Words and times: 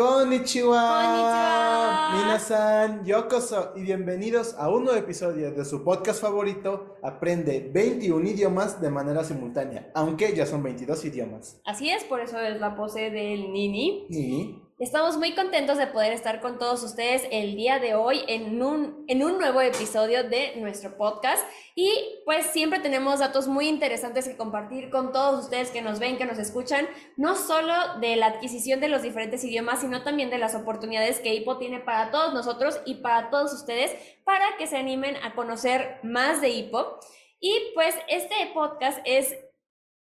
Konnichiwa, 0.00 0.80
Konnichiwa. 0.80 2.10
Minasan, 2.16 3.04
Yokoso 3.04 3.72
y 3.76 3.82
bienvenidos 3.82 4.54
a 4.58 4.70
un 4.70 4.84
nuevo 4.84 4.98
episodio 4.98 5.52
de 5.52 5.62
su 5.66 5.84
podcast 5.84 6.22
favorito, 6.22 6.96
Aprende 7.02 7.70
21 7.70 8.26
idiomas 8.26 8.80
de 8.80 8.88
manera 8.88 9.22
simultánea, 9.24 9.90
aunque 9.94 10.34
ya 10.34 10.46
son 10.46 10.62
22 10.62 11.04
idiomas. 11.04 11.60
Así 11.66 11.90
es, 11.90 12.02
por 12.04 12.20
eso 12.20 12.40
es 12.40 12.58
la 12.58 12.76
pose 12.76 13.10
del 13.10 13.52
Nini. 13.52 14.06
Y 14.08 14.59
Estamos 14.80 15.18
muy 15.18 15.34
contentos 15.34 15.76
de 15.76 15.86
poder 15.88 16.10
estar 16.14 16.40
con 16.40 16.58
todos 16.58 16.82
ustedes 16.82 17.24
el 17.30 17.54
día 17.54 17.78
de 17.78 17.94
hoy 17.94 18.22
en 18.28 18.62
un, 18.62 19.04
en 19.08 19.22
un 19.22 19.36
nuevo 19.36 19.60
episodio 19.60 20.24
de 20.24 20.56
nuestro 20.56 20.96
podcast. 20.96 21.46
Y 21.74 21.92
pues 22.24 22.46
siempre 22.46 22.80
tenemos 22.80 23.18
datos 23.18 23.46
muy 23.46 23.68
interesantes 23.68 24.26
que 24.26 24.38
compartir 24.38 24.88
con 24.88 25.12
todos 25.12 25.44
ustedes 25.44 25.70
que 25.70 25.82
nos 25.82 25.98
ven, 25.98 26.16
que 26.16 26.24
nos 26.24 26.38
escuchan, 26.38 26.88
no 27.18 27.36
solo 27.36 27.74
de 28.00 28.16
la 28.16 28.28
adquisición 28.28 28.80
de 28.80 28.88
los 28.88 29.02
diferentes 29.02 29.44
idiomas, 29.44 29.82
sino 29.82 30.02
también 30.02 30.30
de 30.30 30.38
las 30.38 30.54
oportunidades 30.54 31.20
que 31.20 31.34
IPO 31.34 31.58
tiene 31.58 31.80
para 31.80 32.10
todos 32.10 32.32
nosotros 32.32 32.80
y 32.86 33.02
para 33.02 33.28
todos 33.28 33.52
ustedes 33.52 33.94
para 34.24 34.56
que 34.56 34.66
se 34.66 34.78
animen 34.78 35.14
a 35.16 35.34
conocer 35.34 35.98
más 36.04 36.40
de 36.40 36.48
IPO. 36.48 37.00
Y 37.38 37.52
pues 37.74 37.94
este 38.08 38.34
podcast 38.54 38.98
es, 39.04 39.36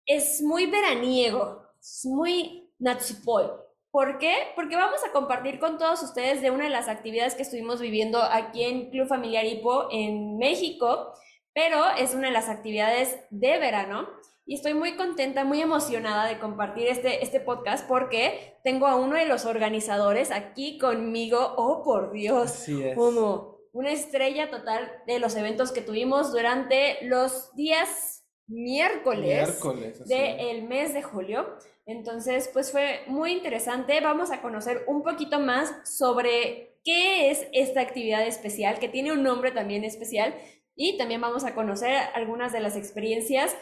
es 0.07 0.41
muy 0.41 0.67
veraniego, 0.67 1.65
es 1.81 2.07
muy 2.07 2.71
natsupoi. 2.79 3.67
¿Por 3.91 4.19
qué? 4.19 4.35
Porque 4.55 4.77
vamos 4.77 5.01
a 5.07 5.13
compartir 5.13 5.59
con 5.59 5.79
todos 5.79 6.03
ustedes 6.03 6.43
de 6.43 6.51
una 6.51 6.65
de 6.65 6.71
las 6.71 6.89
actividades 6.89 7.35
que 7.35 7.43
estuvimos 7.43 7.81
viviendo 7.81 8.23
aquí 8.23 8.65
en 8.65 8.91
Club 8.91 9.09
Familiar 9.09 9.47
Hipo 9.47 9.89
en 9.91 10.37
México, 10.37 11.15
pero 11.55 11.85
es 11.97 12.15
una 12.15 12.29
de 12.29 12.35
las 12.35 12.49
actividades 12.49 13.19
de 13.31 13.59
verano. 13.59 14.09
Y 14.45 14.55
estoy 14.55 14.75
muy 14.75 14.97
contenta, 14.97 15.45
muy 15.45 15.61
emocionada 15.61 16.27
de 16.27 16.39
compartir 16.39 16.87
este, 16.87 17.23
este 17.23 17.41
podcast 17.41 17.87
porque 17.87 18.59
tengo 18.65 18.87
a 18.87 18.97
uno 18.97 19.17
de 19.17 19.27
los 19.27 19.45
organizadores 19.45 20.31
aquí 20.31 20.79
conmigo. 20.79 21.55
Oh, 21.57 21.83
por 21.83 22.13
Dios. 22.13 22.45
así 22.45 22.83
es. 22.83 22.97
Como 22.97 23.59
una 23.73 23.91
estrella 23.91 24.51
total 24.51 24.91
de 25.07 25.19
los 25.19 25.37
eventos 25.37 25.73
que 25.73 25.83
tuvimos 25.83 26.33
durante 26.33 26.99
los 27.03 27.55
días 27.55 28.18
miércoles 28.49 29.25
Miércoles. 29.25 30.05
del 30.07 30.63
mes 30.65 30.95
de 30.95 31.03
julio. 31.03 31.57
Entonces, 31.87 32.51
pues 32.53 32.73
fue 32.73 33.01
muy 33.07 33.33
interesante. 33.33 34.01
Vamos 34.01 34.31
a 34.31 34.43
conocer 34.43 34.85
un 34.89 35.03
poquito 35.03 35.39
más 35.39 35.71
sobre 35.85 36.79
qué 36.85 37.31
es 37.31 37.47
esta 37.53 37.81
actividad 37.81 38.27
especial, 38.27 38.79
que 38.79 38.89
tiene 38.89 39.13
un 39.13 39.23
nombre 39.23 39.51
también 39.53 39.85
especial. 39.85 40.35
Y 40.75 40.97
también 40.97 41.21
vamos 41.21 41.45
a 41.45 41.55
conocer 41.55 41.93
algunas 42.15 42.53
de 42.53 42.61
las 42.61 42.77
experiencias 42.77 43.55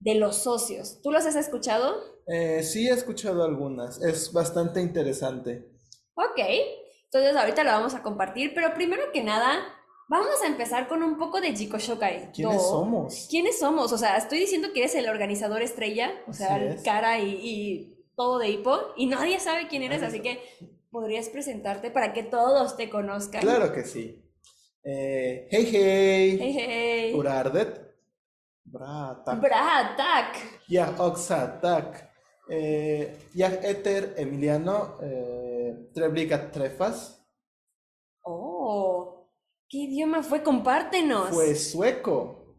de 0.00 0.14
los 0.14 0.36
socios. 0.36 1.00
¿Tú 1.02 1.10
los 1.10 1.26
has 1.26 1.36
escuchado? 1.36 1.96
Eh, 2.26 2.62
sí 2.62 2.88
he 2.88 2.92
escuchado 2.92 3.44
algunas, 3.44 4.02
es 4.02 4.32
bastante 4.32 4.80
interesante. 4.80 5.64
Ok. 6.14 6.40
Entonces, 7.04 7.36
ahorita 7.36 7.64
lo 7.64 7.70
vamos 7.70 7.94
a 7.94 8.02
compartir. 8.02 8.52
Pero 8.54 8.74
primero 8.74 9.10
que 9.12 9.22
nada, 9.22 9.54
vamos 10.08 10.42
a 10.42 10.46
empezar 10.46 10.88
con 10.88 11.02
un 11.02 11.18
poco 11.18 11.40
de 11.40 11.54
Jiko 11.54 11.78
Shokai. 11.78 12.32
¿Quiénes 12.32 12.62
somos? 12.62 13.26
¿Quiénes 13.30 13.58
somos? 13.58 13.92
O 13.92 13.98
sea, 13.98 14.16
estoy 14.16 14.38
diciendo 14.40 14.68
que 14.72 14.80
eres 14.80 14.94
el 14.94 15.08
organizador 15.08 15.62
estrella, 15.62 16.12
o 16.26 16.32
sea, 16.32 16.56
Así 16.56 16.64
es. 16.66 16.82
cara 16.82 17.18
y, 17.18 17.30
y 17.42 18.04
todo 18.14 18.38
de 18.38 18.48
hipo, 18.50 18.78
y 18.96 19.06
nadie 19.06 19.38
sabe 19.40 19.68
quién 19.68 19.82
eres, 19.82 20.02
así 20.02 20.20
que 20.20 20.40
podrías 20.90 21.28
presentarte 21.28 21.90
para 21.90 22.12
que 22.12 22.22
todos 22.22 22.76
te 22.76 22.88
conozcan. 22.88 23.42
Claro 23.42 23.72
que 23.72 23.84
sí. 23.84 24.22
Eh, 24.82 25.48
hey, 25.50 25.68
hey. 25.70 26.38
Hey, 26.40 26.56
hey. 26.58 27.14
Urardet. 27.14 27.84
Brata. 28.64 29.34
Bratak. 29.34 30.36
Ya 30.68 30.94
Oxatak. 30.98 32.08
Eh, 32.48 33.18
ya 33.34 33.48
Eter 33.62 34.14
Emiliano. 34.16 34.96
Eh, 35.02 35.90
Treblica 35.92 36.50
Trefas. 36.50 37.25
¿Qué 39.68 39.78
idioma 39.78 40.22
fue? 40.22 40.42
Compártenos. 40.42 41.30
Fue 41.30 41.54
sueco. 41.54 42.56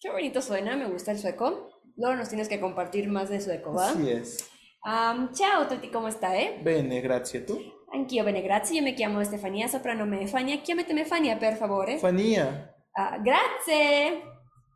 Qué 0.00 0.10
bonito 0.10 0.40
suena, 0.42 0.76
me 0.76 0.88
gusta 0.88 1.12
el 1.12 1.18
sueco. 1.18 1.70
Luego 1.96 2.16
nos 2.16 2.28
tienes 2.28 2.48
que 2.48 2.60
compartir 2.60 3.08
más 3.08 3.30
de 3.30 3.40
sueco, 3.40 3.72
¿va? 3.72 3.90
Así 3.90 4.10
es. 4.10 4.50
Am, 4.82 5.32
ciao, 5.32 5.66
¿cómo 5.92 6.08
está, 6.08 6.38
eh? 6.38 6.60
Bene, 6.62 7.00
grazie 7.00 7.40
tu. 7.40 7.58
Anch'io 7.92 8.24
bene, 8.24 8.42
grazie. 8.42 8.76
Io 8.76 8.82
mi 8.82 8.94
chiamo 8.94 9.24
Stefania, 9.24 9.68
soprannome 9.68 10.26
Fania. 10.26 10.62
Chiamatemi 10.62 11.04
Fania, 11.04 11.38
per 11.38 11.56
favore. 11.56 11.98
Fanía. 11.98 12.74
Ah, 12.94 13.18
grazie. 13.22 14.22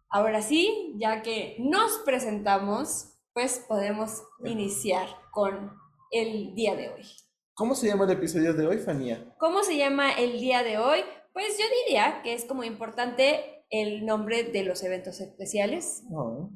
Ahora 0.09 0.43
sí, 0.43 0.95
ya 0.97 1.23
que 1.23 1.57
nos 1.59 1.99
presentamos, 2.05 3.19
pues 3.33 3.65
podemos 3.69 4.23
iniciar 4.45 5.07
con 5.33 5.71
el 6.11 6.55
día 6.55 6.75
de 6.75 6.89
hoy. 6.89 7.03
¿Cómo 7.61 7.75
se 7.75 7.89
llama 7.89 8.07
el 8.07 8.13
episodio 8.13 8.55
de 8.55 8.67
hoy, 8.67 8.79
Fanía? 8.79 9.35
¿Cómo 9.37 9.63
se 9.63 9.77
llama 9.77 10.13
el 10.13 10.41
día 10.41 10.63
de 10.63 10.79
hoy? 10.79 11.01
Pues 11.35 11.59
yo 11.59 11.65
diría 11.85 12.23
que 12.23 12.33
es 12.33 12.47
como 12.47 12.65
importante 12.65 13.67
el 13.69 14.07
nombre 14.07 14.45
de 14.45 14.63
los 14.63 14.83
eventos 14.83 15.21
especiales. 15.21 16.03
Oh, 16.11 16.49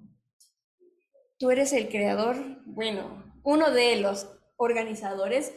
Tú 1.38 1.50
eres 1.50 1.74
el 1.74 1.90
creador, 1.90 2.36
bueno, 2.64 3.22
uno 3.42 3.70
de 3.70 3.96
los 3.96 4.30
organizadores. 4.56 5.52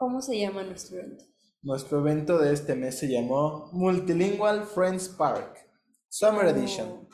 ¿Cómo 0.00 0.20
se 0.20 0.36
llama 0.36 0.64
nuestro 0.64 0.98
evento? 0.98 1.24
Nuestro 1.62 2.00
evento 2.00 2.36
de 2.36 2.52
este 2.52 2.74
mes 2.74 2.98
se 2.98 3.06
llamó 3.06 3.70
Multilingual 3.72 4.64
Friends 4.64 5.08
Park. 5.10 5.64
Summer 6.08 6.44
Edition. 6.46 7.08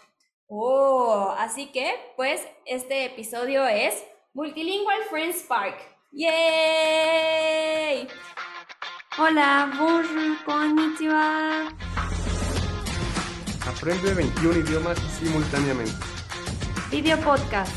Oh, 0.47 1.35
así 1.37 1.71
que, 1.71 1.93
pues, 2.17 2.41
este 2.65 3.05
episodio 3.05 3.67
es 3.67 4.03
Multilingual 4.33 5.03
Friends 5.11 5.43
Park. 5.43 5.92
¡Yay! 6.15 8.07
Hola, 9.19 9.73
bonjour, 9.79 10.45
konnichiwa. 10.45 11.73
Aprende 13.67 14.13
21 14.13 14.59
idiomas 14.59 14.99
simultáneamente. 15.19 15.95
Video 16.91 17.19
podcast. 17.19 17.73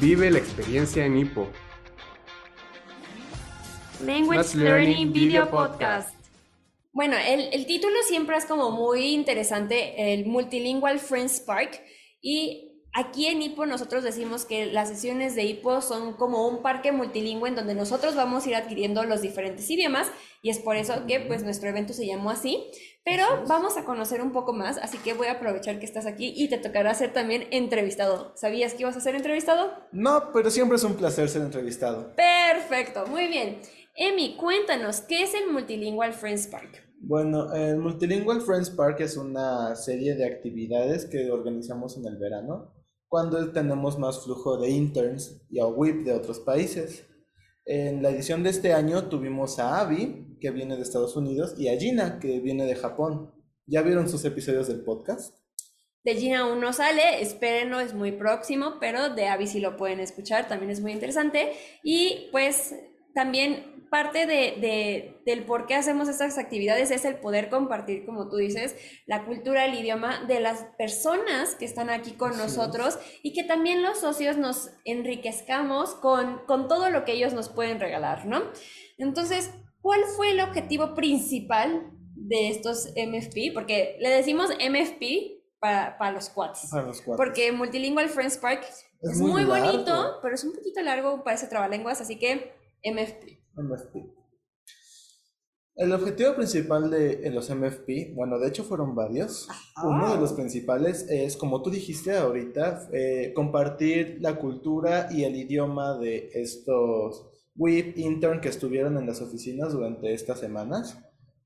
Vive 0.00 0.30
la 0.30 0.38
experiencia 0.38 1.04
en 1.04 1.18
Hippo. 1.18 1.50
Language 4.06 4.38
Let's 4.38 4.54
Learning 4.54 5.12
Video 5.12 5.50
Podcast. 5.50 6.14
Bueno, 6.92 7.14
el, 7.18 7.52
el 7.52 7.66
título 7.66 7.94
siempre 8.06 8.38
es 8.38 8.46
como 8.46 8.70
muy 8.70 9.08
interesante, 9.08 10.14
el 10.14 10.24
Multilingual 10.24 10.98
Friends 10.98 11.40
Park. 11.40 11.78
Y 12.22 12.67
aquí 12.98 13.26
en 13.26 13.40
Hippo 13.40 13.64
nosotros 13.64 14.02
decimos 14.02 14.44
que 14.44 14.66
las 14.66 14.88
sesiones 14.88 15.36
de 15.36 15.44
Hippo 15.44 15.80
son 15.80 16.14
como 16.14 16.48
un 16.48 16.62
parque 16.62 16.90
multilingüe 16.90 17.48
en 17.48 17.54
donde 17.54 17.74
nosotros 17.74 18.16
vamos 18.16 18.44
a 18.44 18.48
ir 18.48 18.56
adquiriendo 18.56 19.04
los 19.04 19.22
diferentes 19.22 19.70
idiomas 19.70 20.10
y 20.42 20.50
es 20.50 20.58
por 20.58 20.74
eso 20.76 21.06
que 21.06 21.20
pues 21.20 21.44
nuestro 21.44 21.68
evento 21.68 21.92
se 21.92 22.06
llamó 22.06 22.30
así. 22.30 22.70
Pero 23.04 23.24
vamos 23.46 23.76
a 23.76 23.84
conocer 23.84 24.20
un 24.20 24.32
poco 24.32 24.52
más, 24.52 24.78
así 24.78 24.98
que 24.98 25.14
voy 25.14 25.28
a 25.28 25.32
aprovechar 25.32 25.78
que 25.78 25.86
estás 25.86 26.06
aquí 26.06 26.34
y 26.36 26.48
te 26.48 26.58
tocará 26.58 26.92
ser 26.92 27.12
también 27.12 27.46
entrevistado. 27.52 28.32
¿Sabías 28.36 28.74
que 28.74 28.82
ibas 28.82 28.96
a 28.96 29.00
ser 29.00 29.14
entrevistado? 29.14 29.72
No, 29.92 30.32
pero 30.32 30.50
siempre 30.50 30.76
es 30.76 30.84
un 30.84 30.94
placer 30.94 31.28
ser 31.28 31.42
entrevistado. 31.42 32.14
Perfecto, 32.16 33.06
muy 33.06 33.28
bien. 33.28 33.60
Emi, 33.94 34.36
cuéntanos, 34.36 35.00
¿qué 35.02 35.22
es 35.22 35.34
el 35.34 35.50
Multilingual 35.50 36.12
Friends 36.12 36.48
Park? 36.48 36.84
Bueno, 37.00 37.52
el 37.54 37.78
Multilingual 37.78 38.42
Friends 38.42 38.70
Park 38.70 39.00
es 39.00 39.16
una 39.16 39.74
serie 39.76 40.14
de 40.14 40.26
actividades 40.26 41.06
que 41.06 41.30
organizamos 41.30 41.96
en 41.96 42.06
el 42.06 42.16
verano 42.16 42.77
cuando 43.08 43.52
tenemos 43.52 43.98
más 43.98 44.22
flujo 44.24 44.58
de 44.58 44.70
interns 44.70 45.40
y 45.50 45.58
a 45.60 45.66
WIP 45.66 46.04
de 46.04 46.12
otros 46.12 46.40
países. 46.40 47.06
En 47.64 48.02
la 48.02 48.10
edición 48.10 48.42
de 48.42 48.50
este 48.50 48.72
año 48.72 49.08
tuvimos 49.08 49.58
a 49.58 49.80
Abby, 49.80 50.36
que 50.40 50.50
viene 50.50 50.76
de 50.76 50.82
Estados 50.82 51.16
Unidos, 51.16 51.54
y 51.58 51.68
a 51.68 51.78
Gina, 51.78 52.18
que 52.18 52.40
viene 52.40 52.64
de 52.66 52.76
Japón. 52.76 53.32
¿Ya 53.66 53.82
vieron 53.82 54.08
sus 54.08 54.24
episodios 54.24 54.68
del 54.68 54.82
podcast? 54.82 55.36
De 56.04 56.14
Gina 56.14 56.40
aún 56.40 56.60
no 56.60 56.72
sale, 56.72 57.20
espérenlo, 57.20 57.80
es 57.80 57.92
muy 57.92 58.12
próximo, 58.12 58.76
pero 58.80 59.10
de 59.10 59.26
Abby 59.26 59.46
sí 59.46 59.60
lo 59.60 59.76
pueden 59.76 60.00
escuchar, 60.00 60.48
también 60.48 60.70
es 60.70 60.80
muy 60.80 60.92
interesante. 60.92 61.52
Y 61.82 62.28
pues 62.32 62.74
también 63.14 63.76
parte 63.90 64.26
de, 64.26 64.56
de- 64.60 65.22
del 65.24 65.44
por 65.44 65.66
qué 65.66 65.74
hacemos 65.74 66.08
estas 66.08 66.36
actividades 66.36 66.90
es 66.90 67.04
el 67.06 67.16
poder 67.16 67.48
compartir, 67.48 68.04
como 68.04 68.28
tú 68.28 68.36
dices, 68.36 68.76
la 69.06 69.24
cultura, 69.24 69.64
el 69.64 69.74
idioma 69.78 70.24
de 70.26 70.40
las 70.40 70.64
personas 70.76 71.54
que 71.54 71.64
están 71.64 71.88
aquí 71.88 72.12
con 72.12 72.36
nosotros 72.36 72.98
y 73.22 73.32
que 73.32 73.44
también 73.44 73.82
los 73.82 73.98
socios 74.00 74.36
nos 74.36 74.70
enriquezcamos 74.84 75.94
con, 75.94 76.42
con 76.46 76.68
todo 76.68 76.90
lo 76.90 77.04
que 77.04 77.12
ellos 77.12 77.32
nos 77.32 77.48
pueden 77.48 77.80
regalar, 77.80 78.26
¿no? 78.26 78.42
Entonces, 78.98 79.50
¿cuál 79.80 80.00
fue 80.16 80.32
el 80.32 80.40
objetivo 80.40 80.94
principal 80.94 81.90
de 82.14 82.50
estos 82.50 82.88
MFP? 82.94 83.54
Porque 83.54 83.96
le 84.00 84.10
decimos 84.10 84.50
MFP 84.50 85.38
para, 85.60 85.96
para 85.96 86.12
los 86.12 86.28
cuates. 86.28 86.68
Para 86.70 86.84
los 86.86 87.00
cuatro. 87.00 87.24
Porque 87.24 87.52
Multilingual 87.52 88.10
Friends 88.10 88.36
Park 88.36 88.64
es, 89.00 89.18
muy 89.18 89.30
muy, 89.30 89.44
bonito, 89.44 90.18
pero 90.20 90.34
es 90.34 90.44
un 90.44 90.52
poquito 90.54 90.82
largo, 90.82 91.24
parece 91.24 91.46
trabalenguas, 91.46 92.00
así 92.00 92.18
que 92.18 92.52
MFP. 92.84 93.40
MFP. 93.54 94.18
El 95.78 95.92
objetivo 95.92 96.34
principal 96.34 96.90
de 96.90 97.30
los 97.30 97.48
MFP, 97.48 98.12
bueno, 98.12 98.40
de 98.40 98.48
hecho 98.48 98.64
fueron 98.64 98.96
varios. 98.96 99.48
Uno 99.84 100.12
de 100.12 100.20
los 100.20 100.32
principales 100.32 101.06
es, 101.08 101.36
como 101.36 101.62
tú 101.62 101.70
dijiste 101.70 102.16
ahorita, 102.16 102.88
eh, 102.92 103.32
compartir 103.32 104.18
la 104.20 104.40
cultura 104.40 105.06
y 105.12 105.22
el 105.22 105.36
idioma 105.36 105.96
de 105.96 106.30
estos 106.34 107.26
WIP 107.54 107.96
intern 107.96 108.40
que 108.40 108.48
estuvieron 108.48 108.98
en 108.98 109.06
las 109.06 109.22
oficinas 109.22 109.72
durante 109.72 110.12
estas 110.12 110.40
semanas. 110.40 110.98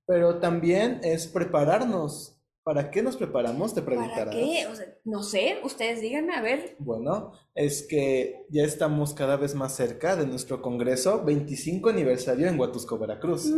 Pero 0.06 0.38
también 0.38 1.00
es 1.02 1.26
prepararnos. 1.26 2.42
¿Para 2.64 2.91
qué 2.91 3.03
nos 3.03 3.17
preparamos? 3.17 3.75
Te 3.75 3.82
¿Para 3.82 3.97
preguntarás. 3.97 4.35
qué? 4.35 4.67
O 4.69 4.75
sea, 4.75 4.87
no 5.05 5.23
sé, 5.23 5.59
ustedes 5.64 6.00
díganme, 6.00 6.35
a 6.35 6.43
ver. 6.43 6.76
Bueno, 6.79 7.32
es 7.55 7.87
que 7.88 8.47
ya 8.50 8.62
estamos 8.64 9.14
cada 9.14 9.37
vez 9.37 9.55
más 9.55 9.75
cerca 9.75 10.17
de 10.17 10.26
nuestro 10.26 10.62
congreso 10.62 11.25
25 11.25 11.91
aniversario 11.91 12.49
en 12.49 12.59
Huatusco, 12.59 12.99
Veracruz. 12.99 13.53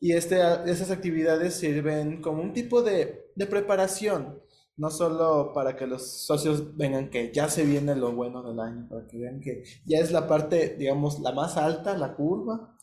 Y 0.00 0.12
este, 0.12 0.36
esas 0.66 0.90
actividades 0.90 1.54
sirven 1.54 2.20
como 2.22 2.42
un 2.42 2.52
tipo 2.52 2.82
de, 2.82 3.30
de 3.34 3.46
preparación, 3.46 4.40
no 4.76 4.90
solo 4.90 5.52
para 5.54 5.76
que 5.76 5.86
los 5.86 6.26
socios 6.26 6.76
vengan 6.76 7.10
que 7.10 7.32
ya 7.32 7.48
se 7.48 7.64
viene 7.64 7.94
lo 7.94 8.12
bueno 8.12 8.42
del 8.42 8.60
año, 8.60 8.86
para 8.88 9.06
que 9.06 9.18
vean 9.18 9.40
que 9.40 9.62
ya 9.84 9.98
es 9.98 10.10
la 10.10 10.26
parte, 10.26 10.76
digamos, 10.78 11.20
la 11.20 11.32
más 11.32 11.56
alta, 11.56 11.96
la 11.96 12.14
curva, 12.14 12.76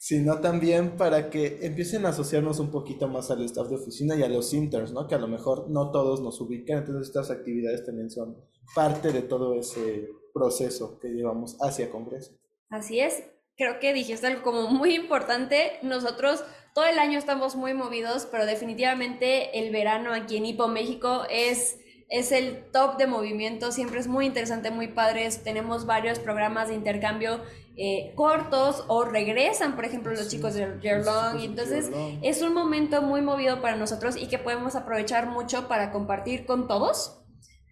sino 0.00 0.40
también 0.40 0.96
para 0.96 1.28
que 1.28 1.58
empiecen 1.60 2.06
a 2.06 2.08
asociarnos 2.08 2.58
un 2.58 2.70
poquito 2.70 3.06
más 3.06 3.30
al 3.30 3.42
staff 3.44 3.68
de 3.68 3.76
oficina 3.76 4.16
y 4.16 4.22
a 4.22 4.30
los 4.30 4.54
interns, 4.54 4.92
¿no? 4.92 5.06
Que 5.06 5.14
a 5.14 5.18
lo 5.18 5.28
mejor 5.28 5.68
no 5.68 5.90
todos 5.90 6.22
nos 6.22 6.40
ubican, 6.40 6.78
entonces 6.78 7.08
estas 7.08 7.30
actividades 7.30 7.84
también 7.84 8.10
son 8.10 8.34
parte 8.74 9.12
de 9.12 9.20
todo 9.20 9.54
ese 9.54 10.08
proceso 10.32 10.98
que 11.00 11.08
llevamos 11.08 11.58
hacia 11.60 11.90
Congreso. 11.90 12.32
Así 12.70 12.98
es, 12.98 13.24
creo 13.58 13.78
que 13.78 13.92
dijiste 13.92 14.26
algo 14.26 14.42
como 14.42 14.70
muy 14.70 14.94
importante. 14.94 15.72
Nosotros 15.82 16.44
todo 16.74 16.86
el 16.86 16.98
año 16.98 17.18
estamos 17.18 17.54
muy 17.54 17.74
movidos, 17.74 18.26
pero 18.30 18.46
definitivamente 18.46 19.58
el 19.58 19.70
verano 19.70 20.14
aquí 20.14 20.38
en 20.38 20.46
Hipo 20.46 20.66
México 20.66 21.24
es, 21.28 21.78
es 22.10 22.32
el 22.32 22.70
top 22.72 22.96
de 22.98 23.06
movimiento. 23.06 23.72
Siempre 23.72 24.00
es 24.00 24.06
muy 24.08 24.26
interesante, 24.26 24.70
muy 24.70 24.88
padres. 24.88 25.42
Tenemos 25.42 25.86
varios 25.86 26.18
programas 26.18 26.68
de 26.68 26.74
intercambio 26.74 27.40
eh, 27.76 28.12
cortos 28.16 28.84
o 28.88 29.04
regresan, 29.04 29.76
por 29.76 29.84
ejemplo, 29.86 30.10
los 30.12 30.24
Sí, 30.28 30.36
chicos 30.36 30.54
de 30.54 30.78
Yerlong. 30.82 31.38
Y 31.40 31.44
entonces 31.46 31.86
Yerlong. 31.86 32.18
es 32.22 32.42
un 32.42 32.52
momento 32.52 33.00
muy 33.00 33.22
movido 33.22 33.62
para 33.62 33.76
nosotros 33.76 34.16
y 34.16 34.26
que 34.28 34.38
podemos 34.38 34.74
aprovechar 34.76 35.26
mucho 35.28 35.68
para 35.68 35.90
compartir 35.92 36.44
con 36.46 36.68
todos, 36.68 37.22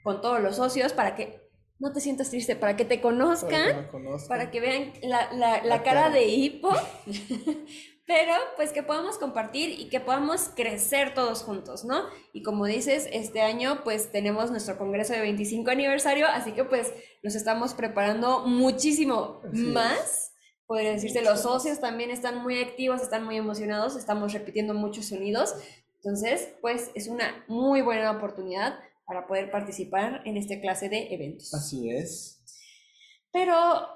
con 0.03 0.21
todos 0.23 0.41
los 0.41 0.57
socios, 0.57 0.93
para 0.95 1.15
que 1.15 1.43
no 1.81 1.93
te 1.93 2.01
sientas 2.01 2.31
triste, 2.31 2.57
para 2.57 2.75
que 2.77 2.85
te 2.85 3.01
conozcan 3.01 3.51
Para 3.51 3.67
que 3.75 3.83
me 3.83 3.89
conozcan. 3.89 4.29
para 4.29 4.51
que 4.51 4.61
vean 4.61 4.93
la, 5.03 5.33
la- 5.33 5.59
la 5.59 5.65
La 5.65 5.83
cara 5.83 6.03
cara. 6.03 6.11
de 6.15 6.25
hipo, 6.27 6.71
pero 8.09 8.33
pues 8.57 8.73
que 8.73 8.83
podamos 8.83 9.19
compartir 9.19 9.79
y 9.79 9.91
que 9.91 10.01
podamos 10.01 10.49
crecer 10.57 11.13
todos 11.13 11.43
juntos, 11.43 11.85
¿no? 11.85 12.05
Y 12.33 12.43
como 12.43 12.65
dices, 12.65 13.07
este 13.13 13.43
año 13.43 13.85
pues 13.85 14.11
tenemos 14.11 14.51
nuestro 14.51 14.79
congreso 14.79 15.13
de 15.13 15.21
25 15.21 15.71
aniversario, 15.71 16.27
así 16.27 16.53
que 16.53 16.65
pues 16.65 16.91
nos 17.23 17.35
estamos 17.35 17.75
preparando 17.75 18.47
muchísimo 18.47 19.43
Así 19.47 19.61
es. 19.61 19.73
más. 19.75 20.33
Podría 20.67 20.93
decirse, 20.93 21.21
Mucho 21.21 21.33
los 21.33 21.43
socios 21.43 21.81
también 21.81 22.11
están 22.11 22.43
muy 22.43 22.59
activos, 22.63 23.03
están 23.03 23.25
muy 23.27 23.37
emocionados, 23.37 23.95
estamos 23.95 24.33
repitiendo 24.33 24.73
muchos 24.73 25.05
sonidos. 25.05 25.55
Entonces, 25.97 26.49
pues 26.63 26.91
es 26.95 27.09
una 27.09 27.45
muy 27.47 27.83
buena 27.83 28.11
oportunidad 28.11 28.79
para 29.05 29.27
poder 29.27 29.51
participar 29.51 30.23
en 30.25 30.39
esta 30.39 30.59
clase 30.63 30.89
de 30.89 31.13
eventos. 31.13 31.53
Así 31.53 31.91
es. 31.91 32.41
Pero, 33.33 33.87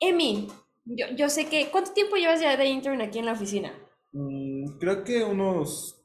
Emi, 0.00 0.48
yo, 0.84 1.06
yo 1.16 1.28
sé 1.28 1.46
que, 1.46 1.70
¿cuánto 1.70 1.92
tiempo 1.92 2.16
llevas 2.16 2.40
ya 2.40 2.56
de 2.56 2.66
intern 2.66 3.00
aquí 3.00 3.18
en 3.18 3.26
la 3.26 3.32
oficina? 3.32 3.72
Mm, 4.12 4.78
creo 4.78 5.04
que 5.04 5.24
unos 5.24 6.00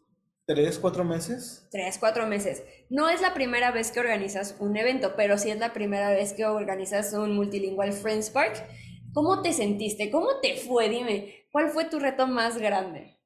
tres, 0.45 0.79
cuatro 0.79 1.03
meses. 1.03 1.67
Tres, 1.71 1.97
cuatro 1.99 2.25
meses. 2.25 2.63
No 2.89 3.09
es 3.09 3.21
la 3.21 3.33
primera 3.33 3.71
vez 3.71 3.91
que 3.91 3.99
organizas 3.99 4.55
un 4.59 4.75
evento, 4.77 5.13
pero 5.15 5.37
sí 5.37 5.51
es 5.51 5.59
la 5.59 5.73
primera 5.73 6.09
vez 6.09 6.33
que 6.33 6.45
organizas 6.45 7.13
un 7.13 7.35
Multilingual 7.35 7.93
Friends 7.93 8.31
Park. 8.31 8.65
¿Cómo 9.13 9.41
te 9.41 9.53
sentiste? 9.53 10.09
¿Cómo 10.09 10.39
te 10.41 10.55
fue? 10.55 10.89
Dime, 10.89 11.45
¿cuál 11.51 11.69
fue 11.69 11.85
tu 11.85 11.99
reto 11.99 12.25
más 12.25 12.57
grande? 12.57 13.17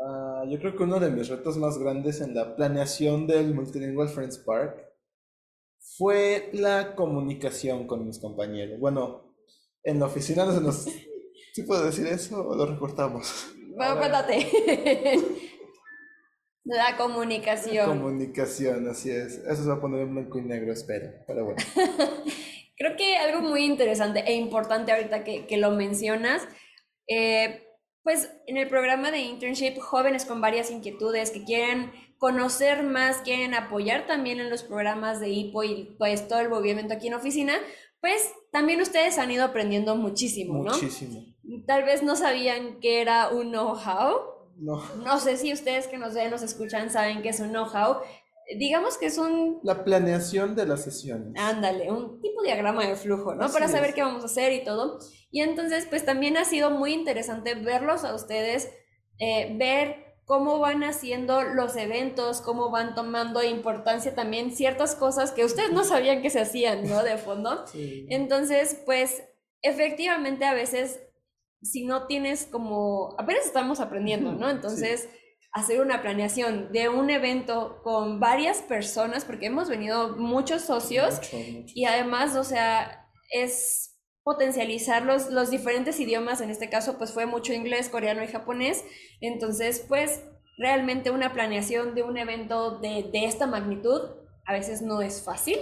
Ah, 0.00 0.44
yo 0.48 0.58
creo 0.58 0.76
que 0.76 0.82
uno 0.82 1.00
de 1.00 1.10
mis 1.10 1.28
retos 1.28 1.56
más 1.56 1.78
grandes 1.78 2.20
en 2.20 2.34
la 2.34 2.54
planeación 2.56 3.26
del 3.26 3.54
Multilingual 3.54 4.08
Friends 4.08 4.38
Park 4.38 4.84
fue 5.78 6.50
la 6.52 6.94
comunicación 6.94 7.86
con 7.86 8.06
mis 8.06 8.18
compañeros. 8.18 8.78
Bueno, 8.80 9.23
en 9.84 10.00
la 10.00 10.06
oficina 10.06 10.44
no 10.44 10.52
se 10.52 10.60
nos... 10.60 10.88
¿Sí 11.52 11.62
puedo 11.62 11.84
decir 11.84 12.06
eso 12.06 12.44
o 12.46 12.56
lo 12.56 12.66
recortamos? 12.66 13.54
Bueno, 13.76 13.98
cuéntate. 13.98 14.48
La 16.64 16.96
comunicación. 16.96 17.98
Comunicación, 17.98 18.88
así 18.88 19.10
es. 19.10 19.34
Eso 19.34 19.62
se 19.62 19.68
va 19.68 19.74
a 19.74 19.80
poner 19.80 20.00
en 20.00 20.14
blanco 20.14 20.38
y 20.38 20.42
negro, 20.42 20.72
espero. 20.72 21.10
Pero 21.26 21.44
bueno. 21.44 21.62
Creo 22.76 22.96
que 22.96 23.16
algo 23.18 23.42
muy 23.42 23.64
interesante 23.64 24.24
e 24.26 24.34
importante 24.34 24.90
ahorita 24.90 25.22
que, 25.22 25.46
que 25.46 25.58
lo 25.58 25.70
mencionas, 25.72 26.42
eh, 27.06 27.68
pues 28.02 28.32
en 28.46 28.56
el 28.56 28.68
programa 28.68 29.10
de 29.10 29.20
internship, 29.20 29.78
jóvenes 29.78 30.24
con 30.24 30.40
varias 30.40 30.70
inquietudes 30.70 31.30
que 31.30 31.44
quieren 31.44 31.92
conocer 32.18 32.82
más, 32.82 33.18
quieren 33.18 33.54
apoyar 33.54 34.06
también 34.06 34.40
en 34.40 34.50
los 34.50 34.62
programas 34.62 35.20
de 35.20 35.28
HIPO 35.28 35.64
y 35.64 35.96
pues 35.98 36.26
todo 36.26 36.40
el 36.40 36.48
movimiento 36.48 36.94
aquí 36.94 37.08
en 37.08 37.14
oficina, 37.14 37.54
pues 38.04 38.32
también 38.52 38.82
ustedes 38.82 39.16
han 39.16 39.30
ido 39.30 39.44
aprendiendo 39.44 39.96
muchísimo, 39.96 40.62
¿no? 40.62 40.72
Muchísimo. 40.72 41.24
Tal 41.66 41.84
vez 41.84 42.02
no 42.02 42.16
sabían 42.16 42.78
que 42.80 43.00
era 43.00 43.30
un 43.30 43.50
know-how, 43.50 44.18
No. 44.58 44.82
no 45.02 45.18
sé 45.18 45.38
si 45.38 45.54
ustedes 45.54 45.86
que 45.86 45.96
nos 45.96 46.12
ven, 46.12 46.30
nos 46.30 46.42
escuchan, 46.42 46.90
saben 46.90 47.22
que 47.22 47.30
es 47.30 47.40
un 47.40 47.48
know-how. 47.48 47.96
Digamos 48.58 48.98
que 48.98 49.06
es 49.06 49.16
un 49.16 49.58
La 49.62 49.84
planeación 49.84 50.54
de 50.54 50.66
las 50.66 50.84
sesiones. 50.84 51.32
Ándale, 51.36 51.90
un 51.90 52.20
tipo 52.20 52.42
de 52.42 52.48
diagrama 52.48 52.86
de 52.86 52.94
flujo, 52.94 53.34
¿no? 53.34 53.44
Así 53.46 53.54
Para 53.54 53.68
saber 53.68 53.88
es. 53.90 53.94
qué 53.94 54.02
vamos 54.02 54.22
a 54.22 54.26
hacer 54.26 54.52
y 54.52 54.62
todo. 54.64 54.98
Y 55.30 55.40
entonces, 55.40 55.86
pues 55.88 56.04
también 56.04 56.36
ha 56.36 56.44
sido 56.44 56.70
muy 56.70 56.92
interesante 56.92 57.54
verlos 57.54 58.04
a 58.04 58.14
ustedes, 58.14 58.68
eh, 59.18 59.56
ver 59.58 60.03
cómo 60.24 60.58
van 60.58 60.82
haciendo 60.84 61.42
los 61.42 61.76
eventos, 61.76 62.40
cómo 62.40 62.70
van 62.70 62.94
tomando 62.94 63.42
importancia 63.42 64.14
también 64.14 64.50
ciertas 64.56 64.94
cosas 64.94 65.32
que 65.32 65.44
ustedes 65.44 65.72
no 65.72 65.84
sabían 65.84 66.22
que 66.22 66.30
se 66.30 66.40
hacían, 66.40 66.88
¿no? 66.88 67.02
De 67.02 67.18
fondo. 67.18 67.64
Sí. 67.72 68.06
Entonces, 68.08 68.80
pues 68.86 69.22
efectivamente 69.62 70.44
a 70.44 70.54
veces, 70.54 71.00
si 71.62 71.84
no 71.84 72.06
tienes 72.06 72.46
como, 72.46 73.14
apenas 73.18 73.46
estamos 73.46 73.80
aprendiendo, 73.80 74.32
¿no? 74.32 74.46
Sí. 74.48 74.54
Entonces, 74.54 75.08
hacer 75.52 75.80
una 75.80 76.02
planeación 76.02 76.72
de 76.72 76.88
un 76.88 77.10
evento 77.10 77.80
con 77.82 78.18
varias 78.20 78.60
personas, 78.62 79.24
porque 79.24 79.46
hemos 79.46 79.68
venido 79.68 80.16
muchos 80.16 80.62
socios 80.62 81.14
Mucho, 81.16 81.36
mucho. 81.36 81.72
y 81.76 81.84
además, 81.84 82.34
o 82.36 82.44
sea, 82.44 83.08
es 83.30 83.93
potencializar 84.24 85.04
los, 85.04 85.30
los 85.30 85.50
diferentes 85.50 86.00
idiomas, 86.00 86.40
en 86.40 86.50
este 86.50 86.70
caso, 86.70 86.96
pues 86.98 87.12
fue 87.12 87.26
mucho 87.26 87.52
inglés, 87.52 87.90
coreano 87.90 88.24
y 88.24 88.26
japonés, 88.26 88.84
entonces, 89.20 89.84
pues 89.86 90.22
realmente 90.56 91.10
una 91.10 91.32
planeación 91.32 91.94
de 91.94 92.02
un 92.02 92.16
evento 92.16 92.78
de, 92.80 93.04
de 93.12 93.26
esta 93.26 93.46
magnitud 93.46 94.00
a 94.46 94.52
veces 94.52 94.82
no 94.82 95.02
es 95.02 95.22
fácil, 95.22 95.58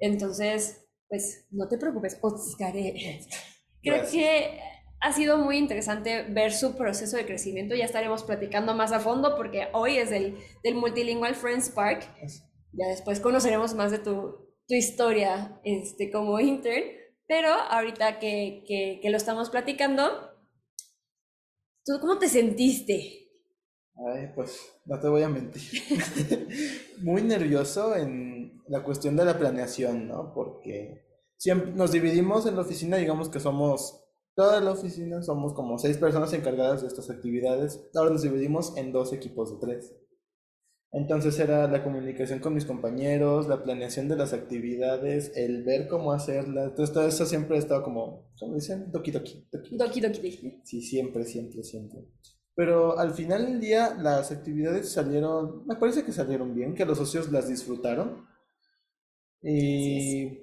entonces, 0.00 0.88
pues 1.08 1.46
no 1.50 1.68
te 1.68 1.78
preocupes, 1.78 2.18
Otsukaré. 2.20 3.20
Creo 3.82 3.98
Gracias. 3.98 4.12
que 4.12 4.60
ha 5.00 5.12
sido 5.12 5.38
muy 5.38 5.56
interesante 5.56 6.24
ver 6.24 6.52
su 6.52 6.76
proceso 6.76 7.16
de 7.16 7.26
crecimiento, 7.26 7.76
ya 7.76 7.84
estaremos 7.84 8.24
platicando 8.24 8.74
más 8.74 8.90
a 8.90 8.98
fondo 8.98 9.36
porque 9.36 9.68
hoy 9.72 9.98
es 9.98 10.10
del, 10.10 10.36
del 10.64 10.74
Multilingual 10.74 11.36
Friends 11.36 11.70
Park, 11.70 12.12
ya 12.72 12.88
después 12.88 13.20
conoceremos 13.20 13.74
más 13.74 13.92
de 13.92 13.98
tu, 13.98 14.48
tu 14.66 14.74
historia 14.74 15.60
este, 15.64 16.10
como 16.10 16.40
intern, 16.40 16.97
pero 17.28 17.50
ahorita 17.50 18.18
que, 18.18 18.64
que, 18.66 19.10
lo 19.10 19.16
estamos 19.18 19.50
platicando, 19.50 20.02
¿tú 21.84 22.00
cómo 22.00 22.18
te 22.18 22.28
sentiste? 22.28 23.28
Ay, 23.94 24.32
pues 24.34 24.58
no 24.86 24.98
te 24.98 25.08
voy 25.08 25.22
a 25.22 25.28
mentir. 25.28 25.62
Muy 27.02 27.20
nervioso 27.22 27.94
en 27.94 28.62
la 28.68 28.82
cuestión 28.82 29.14
de 29.16 29.26
la 29.26 29.38
planeación, 29.38 30.08
¿no? 30.08 30.32
Porque 30.32 31.04
siempre 31.36 31.72
nos 31.72 31.92
dividimos 31.92 32.46
en 32.46 32.56
la 32.56 32.62
oficina, 32.62 32.96
digamos 32.96 33.28
que 33.28 33.40
somos 33.40 34.04
toda 34.34 34.60
la 34.60 34.70
oficina, 34.70 35.22
somos 35.22 35.52
como 35.52 35.78
seis 35.78 35.98
personas 35.98 36.32
encargadas 36.32 36.80
de 36.80 36.88
estas 36.88 37.10
actividades. 37.10 37.90
Ahora 37.94 38.10
nos 38.10 38.22
dividimos 38.22 38.74
en 38.78 38.90
dos 38.90 39.12
equipos 39.12 39.50
de 39.50 39.66
tres. 39.66 39.94
Entonces 40.92 41.38
era 41.38 41.68
la 41.68 41.84
comunicación 41.84 42.40
con 42.40 42.54
mis 42.54 42.64
compañeros, 42.64 43.46
la 43.48 43.62
planeación 43.62 44.08
de 44.08 44.16
las 44.16 44.32
actividades, 44.32 45.32
el 45.36 45.62
ver 45.64 45.86
cómo 45.88 46.12
hacerlas. 46.12 46.70
Entonces 46.70 46.94
todo 46.94 47.06
eso 47.06 47.26
siempre 47.26 47.56
ha 47.56 47.58
estado 47.60 47.82
como, 47.82 48.30
¿cómo 48.38 48.54
dicen? 48.54 48.90
Doki 48.90 49.10
doki, 49.10 49.46
doki. 49.52 49.76
Doki 49.76 50.00
Doki 50.00 50.20
Doki. 50.22 50.60
Sí, 50.64 50.80
siempre, 50.82 51.24
siempre, 51.24 51.62
siempre. 51.62 52.00
Pero 52.54 52.98
al 52.98 53.12
final 53.14 53.46
del 53.46 53.60
día 53.60 53.94
las 53.94 54.32
actividades 54.32 54.90
salieron, 54.90 55.66
me 55.66 55.76
parece 55.76 56.04
que 56.04 56.12
salieron 56.12 56.54
bien, 56.54 56.74
que 56.74 56.84
los 56.86 56.98
socios 56.98 57.30
las 57.30 57.48
disfrutaron. 57.48 58.26
Y 59.42 60.38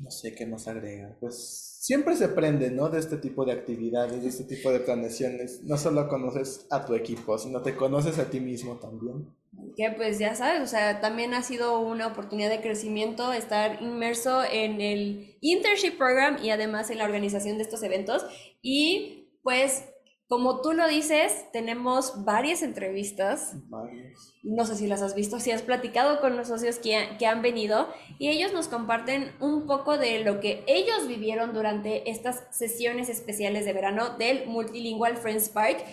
No 0.00 0.10
sé 0.10 0.34
qué 0.34 0.46
más 0.46 0.68
agrega. 0.68 1.16
Pues 1.20 1.36
siempre 1.80 2.16
se 2.16 2.26
aprende, 2.26 2.70
¿no? 2.70 2.88
De 2.90 2.98
este 3.00 3.18
tipo 3.18 3.44
de 3.44 3.52
actividades, 3.52 4.22
de 4.22 4.28
este 4.28 4.44
tipo 4.44 4.70
de 4.72 4.80
planeaciones. 4.80 5.62
No 5.64 5.76
solo 5.78 6.08
conoces 6.08 6.66
a 6.70 6.84
tu 6.86 6.94
equipo, 6.94 7.38
sino 7.38 7.62
te 7.62 7.76
conoces 7.76 8.18
a 8.18 8.30
ti 8.30 8.40
mismo 8.40 8.78
también. 8.78 9.28
Que 9.76 9.90
pues 9.90 10.18
ya 10.18 10.34
sabes, 10.34 10.60
o 10.62 10.66
sea, 10.66 11.00
también 11.00 11.34
ha 11.34 11.42
sido 11.42 11.80
una 11.80 12.06
oportunidad 12.06 12.50
de 12.50 12.60
crecimiento 12.60 13.32
estar 13.32 13.82
inmerso 13.82 14.42
en 14.44 14.80
el 14.80 15.36
internship 15.40 15.96
program 15.96 16.38
y 16.42 16.50
además 16.50 16.90
en 16.90 16.98
la 16.98 17.04
organización 17.04 17.56
de 17.56 17.62
estos 17.64 17.82
eventos. 17.82 18.24
Y 18.62 19.28
pues 19.42 19.84
como 20.28 20.62
tú 20.62 20.72
lo 20.72 20.88
dices, 20.88 21.46
tenemos 21.52 22.24
varias 22.24 22.62
entrevistas. 22.62 23.52
Varios. 23.68 24.34
No 24.42 24.64
sé 24.64 24.74
si 24.76 24.86
las 24.86 25.02
has 25.02 25.14
visto, 25.14 25.38
si 25.40 25.50
has 25.50 25.60
platicado 25.62 26.20
con 26.20 26.36
los 26.36 26.48
socios 26.48 26.78
que, 26.78 26.96
ha- 26.96 27.18
que 27.18 27.26
han 27.26 27.42
venido 27.42 27.88
y 28.18 28.28
ellos 28.28 28.52
nos 28.54 28.68
comparten 28.68 29.32
un 29.40 29.66
poco 29.66 29.98
de 29.98 30.20
lo 30.24 30.40
que 30.40 30.64
ellos 30.66 31.06
vivieron 31.08 31.52
durante 31.52 32.10
estas 32.10 32.44
sesiones 32.50 33.10
especiales 33.10 33.66
de 33.66 33.74
verano 33.74 34.16
del 34.16 34.46
Multilingual 34.46 35.18
Friends 35.18 35.50
Park. 35.50 35.84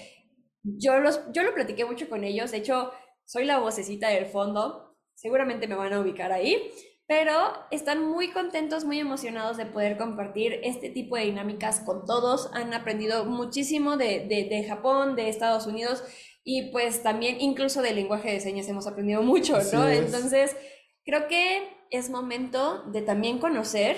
Yo, 0.63 0.99
los, 0.99 1.21
yo 1.33 1.43
lo 1.43 1.53
platiqué 1.53 1.85
mucho 1.85 2.09
con 2.09 2.23
ellos, 2.23 2.51
de 2.51 2.57
hecho, 2.57 2.91
soy 3.29 3.45
la 3.45 3.59
vocecita 3.59 4.09
del 4.09 4.25
fondo, 4.25 4.98
seguramente 5.13 5.67
me 5.67 5.75
van 5.75 5.93
a 5.93 6.00
ubicar 6.00 6.31
ahí, 6.31 6.71
pero 7.05 7.53
están 7.69 8.03
muy 8.03 8.31
contentos, 8.31 8.86
muy 8.86 8.98
emocionados 8.98 9.55
de 9.55 9.67
poder 9.67 10.00
compartir 10.00 10.59
este 10.63 10.89
tipo 10.89 11.15
de 11.15 11.25
dinámicas 11.25 11.81
con 11.81 12.07
todos. 12.07 12.50
Han 12.53 12.74
aprendido 12.74 13.25
muchísimo 13.25 13.98
de, 13.98 14.25
de, 14.27 14.45
de 14.50 14.63
Japón, 14.67 15.15
de 15.15 15.29
Estados 15.29 15.67
Unidos 15.67 16.03
y 16.43 16.71
pues 16.71 17.03
también 17.03 17.39
incluso 17.39 17.83
del 17.83 17.98
lenguaje 17.98 18.31
de 18.31 18.39
señas 18.39 18.67
hemos 18.67 18.88
aprendido 18.88 19.21
mucho, 19.21 19.59
¿no? 19.74 19.88
es. 19.88 20.00
Entonces, 20.00 20.57
creo 21.05 21.27
que 21.27 21.69
es 21.91 22.09
momento 22.09 22.83
de 22.86 23.03
también 23.03 23.38
conocer 23.38 23.95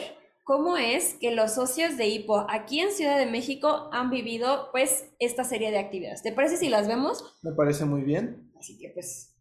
cómo 0.52 0.76
es 0.76 1.14
que 1.14 1.32
los 1.32 1.54
socios 1.54 1.96
de 1.96 2.08
HIPO 2.08 2.46
aquí 2.50 2.82
en 2.82 2.92
Ciudad 2.92 3.18
de 3.18 3.26
México 3.26 3.88
han 3.94 4.10
vivido 4.10 4.68
pues 4.74 5.06
esta 5.18 5.46
serie 5.46 5.72
de 5.72 5.80
actividades. 5.80 6.24
¿Te 6.24 6.34
parece 6.34 6.58
si 6.58 6.68
las 6.68 6.90
vemos? 6.90 7.40
Me 7.42 7.54
parece 7.54 7.86
muy 7.86 8.02
bien. 8.02 8.52
Así 8.60 8.78
que 8.78 8.90
pues... 8.90 9.34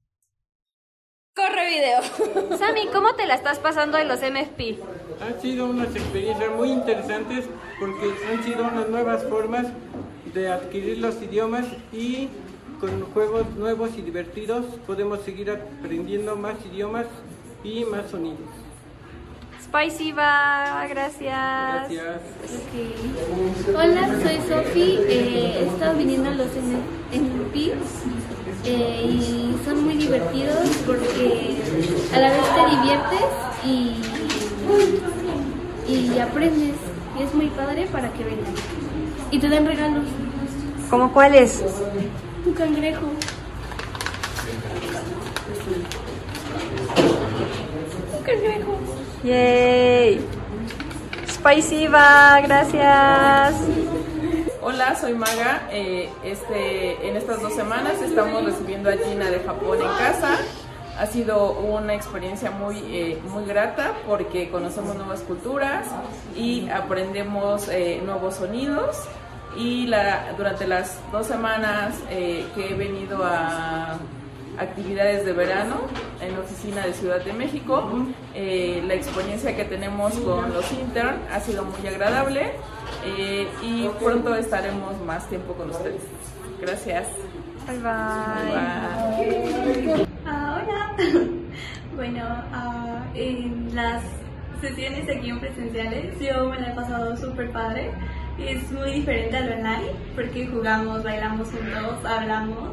¡Corre 1.34 1.68
video! 1.68 2.56
Sammy, 2.58 2.86
¿cómo 2.92 3.16
te 3.16 3.26
la 3.26 3.34
estás 3.34 3.58
pasando 3.58 3.98
en 3.98 4.06
los 4.06 4.20
MFP? 4.20 4.78
Han 5.20 5.40
sido 5.42 5.66
unas 5.66 5.96
experiencias 5.96 6.54
muy 6.54 6.70
interesantes 6.70 7.46
porque 7.80 8.12
han 8.30 8.44
sido 8.44 8.68
unas 8.68 8.88
nuevas 8.88 9.24
formas 9.24 9.66
de 10.32 10.46
adquirir 10.46 10.98
los 10.98 11.20
idiomas 11.20 11.66
y 11.92 12.28
con 12.78 13.02
juegos 13.12 13.50
nuevos 13.56 13.98
y 13.98 14.02
divertidos 14.02 14.64
podemos 14.86 15.22
seguir 15.22 15.50
aprendiendo 15.50 16.36
más 16.36 16.54
idiomas 16.64 17.06
y 17.64 17.84
más 17.84 18.08
sonidos. 18.12 18.69
Spicy 19.70 20.10
va, 20.10 20.84
gracias. 20.88 21.88
Hola, 23.68 24.08
soy 24.20 24.38
Sofi. 24.48 24.98
Eh, 25.06 25.60
he 25.60 25.66
estado 25.68 25.96
viniendo 25.96 26.28
a 26.28 26.32
los 26.32 26.48
NLP 26.48 27.74
eh, 28.64 29.02
y 29.04 29.56
son 29.64 29.84
muy 29.84 29.94
divertidos 29.94 30.68
porque 30.84 31.56
a 32.12 32.18
la 32.18 32.30
vez 32.30 32.42
te 32.56 32.76
diviertes 32.76 33.26
y, 33.64 34.02
y 35.88 36.18
aprendes. 36.18 36.74
Y 37.16 37.22
es 37.22 37.32
muy 37.32 37.46
padre 37.50 37.86
para 37.92 38.12
que 38.12 38.24
vengan. 38.24 38.52
Y 39.30 39.38
te 39.38 39.48
dan 39.48 39.66
regalos. 39.66 40.06
¿Cómo 40.90 41.12
cuáles? 41.12 41.62
Un 42.44 42.54
cangrejo. 42.54 43.06
Un 48.18 48.24
cangrejo. 48.24 48.99
Yay. 49.22 50.18
Spicy 51.28 51.88
va, 51.88 52.40
gracias. 52.40 53.54
Hola, 54.62 54.96
soy 54.96 55.12
Maga. 55.12 55.68
Eh, 55.70 56.08
este, 56.24 57.06
en 57.06 57.16
estas 57.16 57.42
dos 57.42 57.52
semanas 57.54 58.00
estamos 58.02 58.44
recibiendo 58.44 58.88
a 58.88 58.94
Gina 58.94 59.30
de 59.30 59.40
Japón 59.40 59.78
en 59.82 59.88
casa. 59.98 60.38
Ha 60.98 61.06
sido 61.06 61.52
una 61.52 61.94
experiencia 61.94 62.50
muy, 62.50 62.78
eh, 62.78 63.18
muy 63.28 63.44
grata 63.44 63.92
porque 64.06 64.48
conocemos 64.48 64.96
nuevas 64.96 65.20
culturas 65.20 65.86
y 66.34 66.70
aprendemos 66.70 67.68
eh, 67.68 68.00
nuevos 68.04 68.36
sonidos. 68.36 68.96
Y 69.54 69.86
la, 69.86 70.32
durante 70.38 70.66
las 70.66 70.98
dos 71.12 71.26
semanas 71.26 71.94
que 72.08 72.70
he 72.70 72.74
venido 72.74 73.22
a 73.24 73.98
actividades 74.60 75.24
de 75.24 75.32
verano 75.32 75.76
en 76.20 76.32
la 76.34 76.40
oficina 76.40 76.86
de 76.86 76.92
Ciudad 76.92 77.24
de 77.24 77.32
México. 77.32 77.90
Eh, 78.34 78.82
la 78.86 78.94
experiencia 78.94 79.56
que 79.56 79.64
tenemos 79.64 80.12
con 80.20 80.52
los 80.52 80.70
intern 80.72 81.18
ha 81.32 81.40
sido 81.40 81.64
muy 81.64 81.86
agradable 81.88 82.52
eh, 83.04 83.48
y 83.62 83.88
pronto 83.98 84.34
estaremos 84.34 85.00
más 85.04 85.28
tiempo 85.28 85.54
con 85.54 85.70
ustedes. 85.70 86.02
Gracias. 86.60 87.08
Bye 87.66 87.78
bye. 87.78 87.94
Bye. 89.94 90.06
Ah, 90.26 90.62
hola. 90.62 90.96
bueno, 91.96 92.24
ah, 92.52 93.02
en 93.14 93.74
las 93.74 94.02
sesiones 94.60 95.08
aquí 95.08 95.30
en 95.30 95.40
presenciales 95.40 96.20
yo 96.20 96.50
me 96.50 96.60
la 96.60 96.72
he 96.72 96.74
pasado 96.74 97.16
súper 97.16 97.50
padre. 97.50 97.90
Es 98.38 98.70
muy 98.72 98.90
diferente 98.92 99.36
al 99.36 99.52
online 99.52 99.92
porque 100.14 100.46
jugamos, 100.46 101.02
bailamos 101.02 101.48
juntos, 101.48 102.04
hablamos 102.04 102.70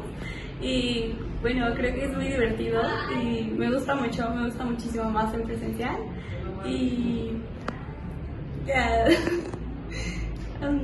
y 0.62 1.14
bueno, 1.42 1.66
creo 1.74 1.94
que 1.94 2.04
es 2.04 2.14
muy 2.14 2.26
divertido 2.26 2.82
y 3.22 3.44
me 3.56 3.70
gusta 3.70 3.94
mucho, 3.94 4.28
me 4.30 4.46
gusta 4.46 4.64
muchísimo 4.64 5.10
más 5.10 5.32
en 5.34 5.42
presencial 5.42 5.96
y. 6.64 7.32
Um, 10.60 10.80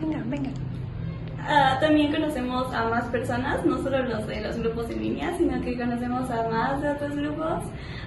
Venga, 0.00 0.22
venga. 0.26 0.50
Ah, 1.40 1.78
también 1.80 2.12
conocemos 2.12 2.72
a 2.74 2.88
más 2.88 3.04
personas, 3.06 3.64
no 3.64 3.78
solo 3.82 4.02
los 4.04 4.26
de 4.26 4.40
los 4.40 4.58
grupos 4.58 4.90
en 4.90 5.02
línea, 5.02 5.32
sino 5.36 5.60
que 5.60 5.76
conocemos 5.76 6.30
a 6.30 6.48
más 6.48 6.82
de 6.82 6.90
otros 6.90 7.16
grupos. 7.16 7.64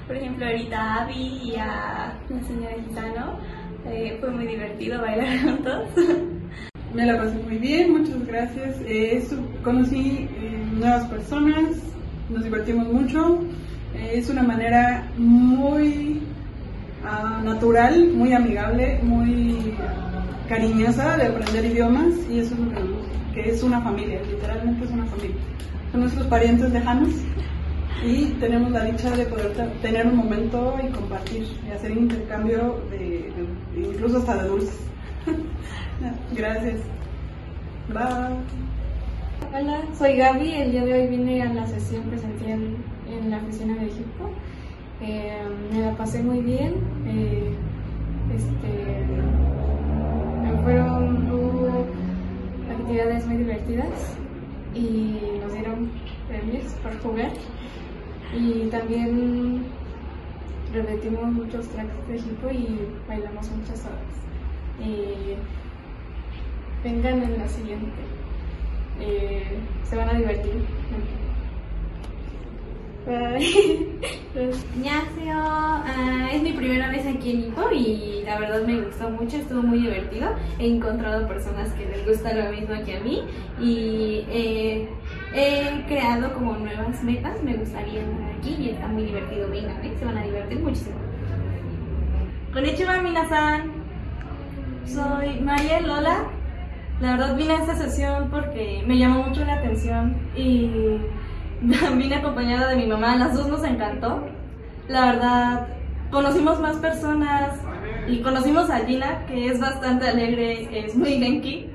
Por 0.08 0.16
ejemplo, 0.16 0.46
ahorita 0.46 0.78
a 0.80 1.04
Abby 1.04 1.42
y 1.44 1.56
a 1.56 2.14
la 2.30 2.44
señora 2.44 2.76
Gitano. 2.88 3.40
Eh, 3.88 4.18
fue 4.20 4.30
muy 4.30 4.46
divertido 4.46 5.02
bailar 5.02 5.40
juntos. 5.44 5.88
Me 6.94 7.06
la 7.06 7.18
pasé 7.18 7.36
muy 7.38 7.58
bien, 7.58 7.92
muchas 7.94 8.26
gracias. 8.28 8.78
Eh, 8.86 9.26
conocí 9.64 10.30
nuevas 10.82 11.06
personas, 11.08 11.70
nos 12.30 12.44
divertimos 12.44 12.88
mucho. 12.92 13.40
Eh, 13.96 14.12
es 14.16 14.30
una 14.30 14.44
manera 14.44 15.08
muy 15.18 16.22
ah, 17.06 17.42
natural, 17.44 18.08
muy 18.14 18.34
amigable, 18.34 19.00
muy 19.04 19.74
cariñosa 20.50 21.18
de 21.18 21.28
aprender 21.28 21.66
idiomas 21.66 22.08
y 22.30 22.40
eso 22.40 22.56
es 22.56 22.60
lo 22.60 23.34
que 23.34 23.50
es 23.50 23.64
una 23.64 23.80
familia, 23.82 24.20
literalmente 24.30 24.84
es 24.86 24.92
una 24.92 25.06
familia. 25.06 25.36
Son 25.92 26.02
nuestros 26.02 26.28
parientes 26.28 26.72
lejanos 26.72 27.10
y 28.06 28.26
tenemos 28.40 28.72
la 28.72 28.84
dicha 28.86 29.12
de 29.12 29.26
poder 29.26 29.54
te- 29.54 29.68
tener 29.88 30.08
un 30.08 30.16
momento 30.18 30.76
y 30.84 30.88
compartir 30.92 31.46
y 31.68 31.72
hacer 31.72 31.92
intercambio 31.92 32.82
de- 32.90 33.32
incluso 33.78 34.18
hasta 34.18 34.42
de 34.44 34.50
dulces. 34.50 34.78
Gracias. 36.36 36.80
Bye. 37.90 38.71
Hola, 39.54 39.82
soy 39.98 40.16
Gaby. 40.16 40.50
El 40.50 40.72
día 40.72 40.86
de 40.86 40.94
hoy 40.94 41.08
vine 41.08 41.42
a 41.44 41.54
la 41.54 41.68
sesión 41.68 42.04
presencial 42.04 42.78
en 43.10 43.30
la 43.30 43.36
oficina 43.40 43.76
de 43.76 43.88
Egipto. 43.88 44.30
Eh, 45.02 45.44
me 45.74 45.82
la 45.82 45.92
pasé 45.98 46.24
muy 46.24 46.40
bien. 46.40 46.76
Eh, 47.06 47.54
este, 48.34 49.06
fueron 50.64 51.28
actividades 52.72 53.28
muy 53.28 53.38
divertidas 53.38 54.16
y 54.74 55.20
nos 55.42 55.52
dieron 55.52 55.92
premios 56.30 56.72
por 56.76 56.98
jugar. 57.02 57.34
Y 58.34 58.70
también 58.70 59.66
repetimos 60.74 61.26
muchos 61.26 61.68
tracks 61.68 62.08
de 62.08 62.16
Egipto 62.16 62.50
y 62.52 62.88
bailamos 63.06 63.52
muchas 63.52 63.86
horas. 63.86 64.16
Vengan 66.86 67.22
en 67.22 67.38
la 67.38 67.50
siguiente. 67.50 68.11
Eh, 69.00 69.58
se 69.84 69.96
van 69.96 70.10
a 70.10 70.14
divertir. 70.14 70.54
Bye. 73.06 73.88
Ignacio, 74.76 75.34
ah, 75.34 76.30
es 76.32 76.42
mi 76.42 76.54
primera 76.54 76.90
vez 76.90 77.06
aquí 77.06 77.32
en 77.32 77.40
Ipo 77.48 77.70
y 77.72 78.24
la 78.26 78.40
verdad 78.40 78.62
me 78.66 78.80
gustó 78.80 79.10
mucho, 79.10 79.38
estuvo 79.38 79.62
muy 79.64 79.80
divertido. 79.80 80.30
He 80.60 80.68
encontrado 80.68 81.28
personas 81.28 81.74
que 81.74 81.86
les 81.86 82.06
gusta 82.08 82.34
lo 82.34 82.52
mismo 82.52 82.76
que 82.86 82.98
a 82.98 83.00
mí 83.02 83.24
y 83.60 84.26
eh, 84.30 84.88
he 85.34 85.86
creado 85.88 86.34
como 86.34 86.54
nuevas 86.58 87.04
metas. 87.04 87.42
Me 87.44 87.56
gustaría 87.56 88.02
estar 88.02 88.32
aquí 88.38 88.56
y 88.60 88.70
está 88.70 88.88
muy 88.88 89.04
divertido. 89.04 89.50
Vengan, 89.50 89.84
¿eh? 89.84 89.94
se 89.98 90.06
van 90.06 90.18
a 90.18 90.24
divertir 90.24 90.60
muchísimo. 90.60 90.96
Konnichiwa, 92.54 93.02
minasan. 93.02 93.72
Soy 94.86 95.40
Maya 95.42 95.82
Lola. 95.82 96.41
La 97.02 97.14
verdad 97.14 97.36
vine 97.36 97.54
a 97.54 97.58
esta 97.58 97.76
sesión 97.76 98.30
porque 98.30 98.84
me 98.86 98.96
llamó 98.96 99.24
mucho 99.24 99.44
la 99.44 99.56
atención 99.56 100.16
y 100.36 100.70
vine 101.98 102.16
acompañada 102.16 102.70
de 102.70 102.76
mi 102.76 102.86
mamá. 102.86 103.16
Las 103.16 103.34
dos 103.34 103.48
nos 103.48 103.64
encantó. 103.64 104.28
La 104.88 105.08
verdad 105.08 105.68
conocimos 106.12 106.60
más 106.60 106.78
personas 106.78 107.60
y 108.08 108.22
conocimos 108.22 108.70
a 108.70 108.86
Gina, 108.86 109.26
que 109.26 109.48
es 109.48 109.60
bastante 109.60 110.10
alegre, 110.10 110.86
es 110.86 110.96
muy 110.96 111.18
genki. 111.18 111.72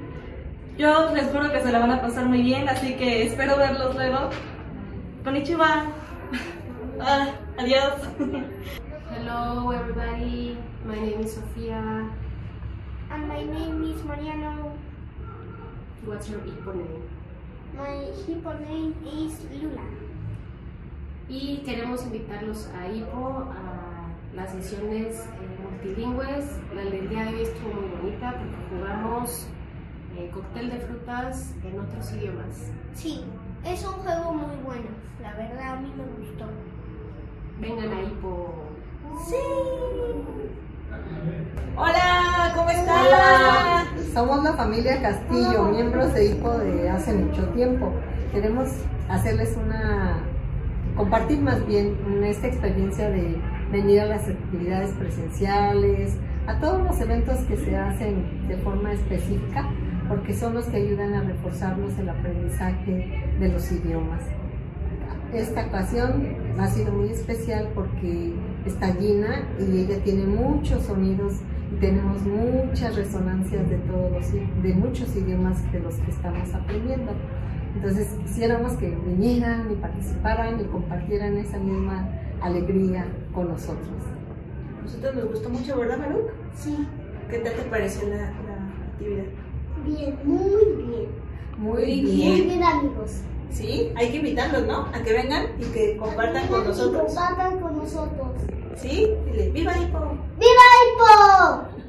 Yo 0.78 1.12
les 1.12 1.26
juro 1.32 1.50
que 1.50 1.60
se 1.60 1.72
la 1.72 1.80
van 1.80 1.90
a 1.90 2.00
pasar 2.00 2.26
muy 2.26 2.42
bien, 2.42 2.68
así 2.68 2.94
que 2.94 3.24
espero 3.26 3.56
verlos 3.56 3.94
luego. 3.94 4.30
Konnichiwa. 5.24 5.86
Ah, 6.98 7.28
adiós. 7.58 7.92
Hello 9.10 9.70
everybody, 9.70 10.56
my 10.86 10.94
name 10.94 11.20
is 11.20 11.34
Sofia. 11.34 12.08
And 13.10 13.28
my 13.28 13.42
name 13.44 13.84
is 13.84 14.02
Mariano. 14.02 14.72
What's 16.06 16.30
your 16.30 16.38
Igbo 16.46 16.72
name? 16.72 17.02
My 17.74 18.06
hippo 18.24 18.52
name 18.62 18.94
is 19.04 19.42
Lula. 19.60 19.82
Y 21.28 21.62
queremos 21.64 22.04
invitarlos 22.04 22.68
a 22.78 22.86
Ipo 22.86 23.50
a 23.50 24.06
las 24.32 24.52
sesiones 24.52 25.18
eh, 25.18 25.58
multilingües. 25.60 26.44
La 26.76 26.84
del 26.84 27.08
día 27.08 27.24
de 27.24 27.34
hoy 27.34 27.42
estuvo 27.42 27.72
muy 27.74 27.88
bonita 28.00 28.34
porque 28.38 28.56
jugamos 28.70 29.48
eh, 30.16 30.30
cóctel 30.32 30.70
de 30.70 30.78
frutas 30.78 31.52
en 31.64 31.80
otros 31.80 32.12
idiomas. 32.12 32.70
Sí, 32.94 33.24
es 33.64 33.84
un 33.84 33.94
juego 33.94 34.32
muy 34.32 34.56
bueno. 34.64 34.86
La 35.20 35.34
verdad 35.34 35.72
a 35.72 35.80
mí 35.80 35.92
me 35.96 36.04
gustó. 36.24 36.46
Vengan 37.58 37.92
a 37.92 38.02
Ipo. 38.04 38.54
Sí. 39.28 39.34
Hola, 41.76 42.52
¿cómo 42.54 42.70
están? 42.70 43.06
Hola, 43.06 43.75
somos 44.16 44.42
la 44.42 44.54
familia 44.54 45.02
Castillo, 45.02 45.64
miembros 45.64 46.14
de 46.14 46.30
IPO 46.30 46.56
de 46.60 46.88
hace 46.88 47.12
mucho 47.12 47.44
tiempo. 47.50 47.92
Queremos 48.32 48.66
hacerles 49.10 49.54
una, 49.62 50.20
compartir 50.96 51.42
más 51.42 51.66
bien 51.66 51.94
esta 52.24 52.46
experiencia 52.46 53.10
de 53.10 53.36
venir 53.70 54.00
a 54.00 54.06
las 54.06 54.26
actividades 54.26 54.92
presenciales, 54.92 56.16
a 56.46 56.58
todos 56.60 56.82
los 56.82 56.98
eventos 56.98 57.36
que 57.40 57.58
se 57.58 57.76
hacen 57.76 58.48
de 58.48 58.56
forma 58.56 58.94
específica, 58.94 59.68
porque 60.08 60.32
son 60.32 60.54
los 60.54 60.64
que 60.64 60.78
ayudan 60.78 61.12
a 61.12 61.20
reforzarnos 61.20 61.98
el 61.98 62.08
aprendizaje 62.08 63.22
de 63.38 63.48
los 63.50 63.70
idiomas. 63.70 64.22
Esta 65.34 65.66
ocasión 65.66 66.26
ha 66.58 66.68
sido 66.68 66.90
muy 66.90 67.10
especial 67.10 67.68
porque 67.74 68.32
está 68.64 68.94
Gina 68.94 69.46
y 69.60 69.80
ella 69.80 70.02
tiene 70.02 70.24
muchos 70.24 70.84
sonidos 70.84 71.34
tenemos 71.80 72.22
muchas 72.22 72.96
resonancias 72.96 73.68
de 73.68 73.76
todos 73.78 74.10
los, 74.12 74.32
de 74.32 74.74
muchos 74.74 75.14
idiomas 75.16 75.70
de 75.72 75.80
los 75.80 75.94
que 75.96 76.10
estamos 76.10 76.54
aprendiendo. 76.54 77.12
Entonces 77.74 78.08
quisiéramos 78.22 78.72
que 78.74 78.88
vinieran 78.90 79.70
y 79.70 79.74
participaran 79.76 80.60
y 80.60 80.64
compartieran 80.64 81.36
esa 81.36 81.58
misma 81.58 82.08
alegría 82.40 83.06
con 83.34 83.48
nosotros. 83.48 83.88
A 84.78 84.82
nosotros 84.82 85.14
nos 85.14 85.24
gustó 85.26 85.50
mucho, 85.50 85.78
¿verdad, 85.78 85.98
Maruk? 85.98 86.30
Sí. 86.54 86.86
¿Qué 87.30 87.38
tal 87.38 87.54
te 87.54 87.62
pareció 87.62 88.08
la, 88.08 88.16
la 88.16 88.86
actividad? 88.92 89.24
Bien, 89.84 90.18
muy 90.24 90.84
bien. 90.86 91.08
Muy 91.58 91.84
bien. 91.84 92.04
Muy 92.04 92.46
bien, 92.46 92.62
amigos. 92.62 93.22
Sí, 93.50 93.90
hay 93.96 94.10
que 94.10 94.16
invitarlos, 94.18 94.66
¿no? 94.66 94.86
A 94.92 95.02
que 95.02 95.12
vengan 95.12 95.46
y 95.58 95.64
que 95.64 95.96
compartan 95.96 96.46
con 96.48 96.64
nosotros. 96.64 97.02
Compartan 97.06 97.60
con 97.60 97.76
nosotros. 97.76 98.28
Sí, 98.76 99.06
dile, 99.24 99.50
¡Viva 99.50 99.72
Hipo! 99.78 99.98
¡Viva 100.38 100.66
Hipo! 100.84 101.86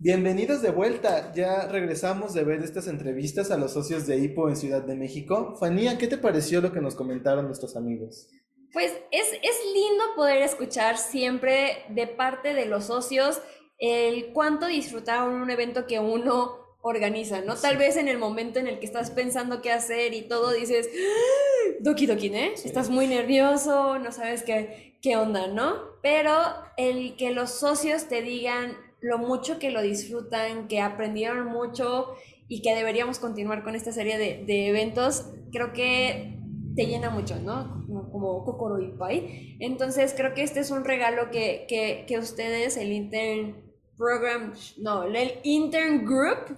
Bienvenidos 0.00 0.62
de 0.62 0.70
vuelta. 0.70 1.32
Ya 1.32 1.68
regresamos 1.68 2.34
de 2.34 2.42
ver 2.42 2.60
estas 2.62 2.88
entrevistas 2.88 3.52
a 3.52 3.56
los 3.56 3.72
socios 3.72 4.04
de 4.08 4.18
Hipo 4.18 4.48
en 4.48 4.56
Ciudad 4.56 4.82
de 4.82 4.96
México. 4.96 5.54
Fanía, 5.60 5.96
¿qué 5.96 6.08
te 6.08 6.18
pareció 6.18 6.60
lo 6.60 6.72
que 6.72 6.80
nos 6.80 6.96
comentaron 6.96 7.46
nuestros 7.46 7.76
amigos? 7.76 8.28
Pues 8.72 8.92
es, 9.12 9.28
es 9.32 9.60
lindo 9.72 10.04
poder 10.16 10.42
escuchar 10.42 10.98
siempre 10.98 11.84
de 11.90 12.08
parte 12.08 12.52
de 12.52 12.66
los 12.66 12.86
socios 12.86 13.40
el 13.78 14.32
cuánto 14.32 14.66
disfrutaron 14.66 15.34
un 15.34 15.50
evento 15.50 15.86
que 15.86 16.00
uno 16.00 16.60
organiza, 16.82 17.42
¿no? 17.42 17.54
Tal 17.54 17.76
vez 17.76 17.96
en 17.96 18.08
el 18.08 18.18
momento 18.18 18.58
en 18.58 18.66
el 18.66 18.80
que 18.80 18.86
estás 18.86 19.10
pensando 19.10 19.62
qué 19.62 19.70
hacer 19.70 20.14
y 20.14 20.22
todo 20.22 20.50
dices, 20.50 20.88
¡Ah! 20.92 21.74
doki 21.78 22.06
doki, 22.06 22.26
¿eh? 22.28 22.54
Estás 22.64 22.90
muy 22.90 23.06
nervioso, 23.06 23.98
no 23.98 24.12
sabes 24.12 24.42
qué, 24.42 24.89
qué 25.02 25.16
onda, 25.16 25.46
¿no? 25.46 25.74
Pero 26.02 26.32
el 26.76 27.16
que 27.16 27.30
los 27.30 27.50
socios 27.50 28.08
te 28.08 28.22
digan 28.22 28.76
lo 29.00 29.18
mucho 29.18 29.58
que 29.58 29.70
lo 29.70 29.82
disfrutan, 29.82 30.68
que 30.68 30.80
aprendieron 30.80 31.46
mucho 31.46 32.14
y 32.48 32.62
que 32.62 32.74
deberíamos 32.74 33.18
continuar 33.18 33.62
con 33.62 33.74
esta 33.74 33.92
serie 33.92 34.18
de, 34.18 34.44
de 34.44 34.68
eventos, 34.68 35.26
creo 35.52 35.72
que 35.72 36.38
te 36.74 36.86
llena 36.86 37.10
mucho, 37.10 37.36
¿no? 37.36 37.84
Como, 37.86 38.10
como 38.10 38.44
Kokoro 38.44 38.80
Ippai. 38.80 39.56
Entonces 39.60 40.14
creo 40.16 40.34
que 40.34 40.42
este 40.42 40.60
es 40.60 40.70
un 40.70 40.84
regalo 40.84 41.30
que, 41.30 41.66
que, 41.68 42.04
que 42.06 42.18
ustedes, 42.18 42.76
el 42.76 42.92
Intern 42.92 43.56
Program, 43.96 44.54
no, 44.78 45.04
el 45.04 45.32
Intern 45.42 46.04
Group, 46.04 46.56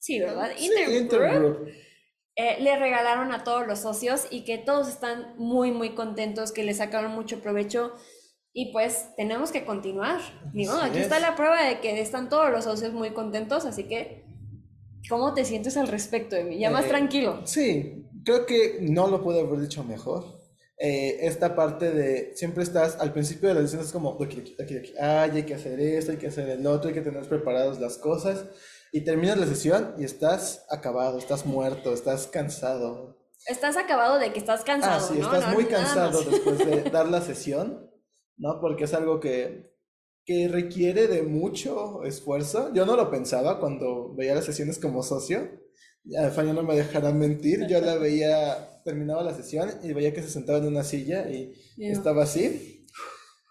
Sí, 0.00 0.18
¿verdad? 0.18 0.50
Sí, 0.56 0.64
Intergroup, 0.66 1.02
Intergroup. 1.02 1.68
Eh, 2.40 2.56
le 2.60 2.76
regalaron 2.78 3.32
a 3.32 3.44
todos 3.44 3.66
los 3.66 3.80
socios 3.80 4.26
y 4.30 4.44
que 4.44 4.56
todos 4.58 4.88
están 4.88 5.34
muy, 5.36 5.70
muy 5.72 5.90
contentos, 5.94 6.52
que 6.52 6.64
le 6.64 6.74
sacaron 6.74 7.12
mucho 7.12 7.40
provecho. 7.40 7.92
Y 8.52 8.72
pues 8.72 9.06
tenemos 9.16 9.52
que 9.52 9.64
continuar. 9.64 10.20
Modo, 10.54 10.78
Así 10.80 10.90
aquí 10.90 10.98
está 11.00 11.16
es. 11.16 11.22
la 11.22 11.36
prueba 11.36 11.62
de 11.68 11.80
que 11.80 12.00
están 12.00 12.28
todos 12.28 12.50
los 12.50 12.64
socios 12.64 12.92
muy 12.92 13.10
contentos, 13.10 13.64
así 13.64 13.84
que, 13.84 14.24
¿cómo 15.08 15.34
te 15.34 15.44
sientes 15.44 15.76
al 15.76 15.86
respecto 15.88 16.34
de 16.36 16.44
mí? 16.44 16.58
Ya 16.58 16.70
más 16.70 16.84
Eh, 16.86 16.88
tranquilo. 16.88 17.42
Sí, 17.46 18.06
creo 18.24 18.46
que 18.46 18.78
no 18.80 19.06
lo 19.08 19.22
pude 19.22 19.40
haber 19.40 19.60
dicho 19.60 19.84
mejor. 19.84 20.40
Eh, 20.82 21.18
esta 21.26 21.54
parte 21.54 21.90
de 21.92 22.32
siempre 22.36 22.62
estás 22.62 22.96
al 22.98 23.12
principio 23.12 23.50
de 23.50 23.54
la 23.56 23.60
sesión 23.60 23.82
es 23.82 23.92
como 23.92 24.12
"Doki, 24.14 24.36
doki, 24.36 24.54
doki, 24.58 24.74
doki". 24.76 24.92
Ay, 24.98 25.30
hay 25.34 25.42
que 25.44 25.54
hacer 25.54 25.78
esto, 25.78 26.12
hay 26.12 26.16
que 26.18 26.28
hacer 26.28 26.48
el 26.48 26.66
otro, 26.66 26.88
hay 26.88 26.94
que 26.94 27.02
tener 27.02 27.22
preparadas 27.28 27.78
las 27.78 27.98
cosas 27.98 28.46
y 28.92 29.02
terminas 29.04 29.38
la 29.38 29.46
sesión 29.46 29.94
y 29.98 30.04
estás 30.04 30.64
acabado, 30.70 31.18
estás 31.18 31.46
muerto, 31.46 31.92
estás 31.92 32.26
cansado. 32.26 33.18
Estás 33.46 33.76
acabado 33.76 34.18
de 34.18 34.32
que 34.32 34.38
estás 34.38 34.64
cansado, 34.64 35.04
Ah, 35.04 35.08
sí, 35.08 35.18
¿no? 35.18 35.26
estás 35.26 35.48
No, 35.48 35.54
muy 35.54 35.64
cansado 35.66 36.22
después 36.22 36.58
de 36.58 36.82
dar 36.90 37.08
la 37.08 37.22
sesión, 37.22 37.90
¿no? 38.36 38.60
Porque 38.60 38.84
es 38.84 38.94
algo 38.94 39.18
que, 39.20 39.72
que 40.26 40.48
requiere 40.48 41.06
de 41.08 41.22
mucho 41.22 42.04
esfuerzo. 42.04 42.72
Yo 42.74 42.84
no 42.84 42.96
lo 42.96 43.10
pensaba 43.10 43.58
cuando 43.60 44.14
veía 44.14 44.34
las 44.34 44.44
sesiones 44.44 44.78
como 44.78 45.02
socio. 45.02 45.48
Ya, 46.04 46.30
Fania 46.30 46.52
no 46.52 46.62
me 46.62 46.76
dejará 46.76 47.12
mentir. 47.12 47.66
Yo 47.68 47.80
la 47.80 47.94
veía, 47.98 48.82
terminaba 48.84 49.22
la 49.22 49.34
sesión 49.34 49.70
y 49.82 49.92
veía 49.92 50.12
que 50.12 50.22
se 50.22 50.30
sentaba 50.30 50.58
en 50.58 50.66
una 50.66 50.84
silla 50.84 51.28
y 51.30 51.54
Ya. 51.78 51.92
estaba 51.92 52.24
así. 52.24 52.86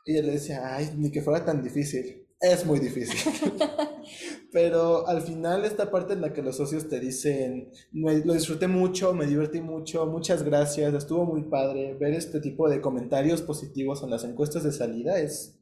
Y 0.05 0.15
yo 0.15 0.21
le 0.23 0.33
decía, 0.33 0.75
ay, 0.75 0.91
ni 0.97 1.11
que 1.11 1.21
fuera 1.21 1.43
tan 1.45 1.61
difícil. 1.63 2.18
Es 2.41 2.65
muy 2.65 2.79
difícil. 2.79 3.17
Pero 4.51 5.07
al 5.07 5.21
final 5.21 5.65
esta 5.65 5.91
parte 5.91 6.13
en 6.13 6.21
la 6.21 6.31
que 6.33 6.41
los 6.41 6.55
socios 6.57 6.87
te 6.87 6.99
dicen, 6.99 7.69
"Me- 7.91 8.23
lo 8.25 8.33
disfruté 8.33 8.67
mucho, 8.67 9.13
me 9.13 9.25
divertí 9.25 9.59
mucho, 9.61 10.05
muchas 10.05 10.43
gracias, 10.43 10.93
estuvo 10.93 11.25
muy 11.25 11.43
padre, 11.43 11.95
ver 11.95 12.13
este 12.13 12.39
tipo 12.39 12.69
de 12.69 12.81
comentarios 12.81 13.41
positivos 13.41 14.03
en 14.03 14.09
las 14.09 14.23
encuestas 14.23 14.63
de 14.63 14.71
salida 14.71 15.19
es, 15.19 15.59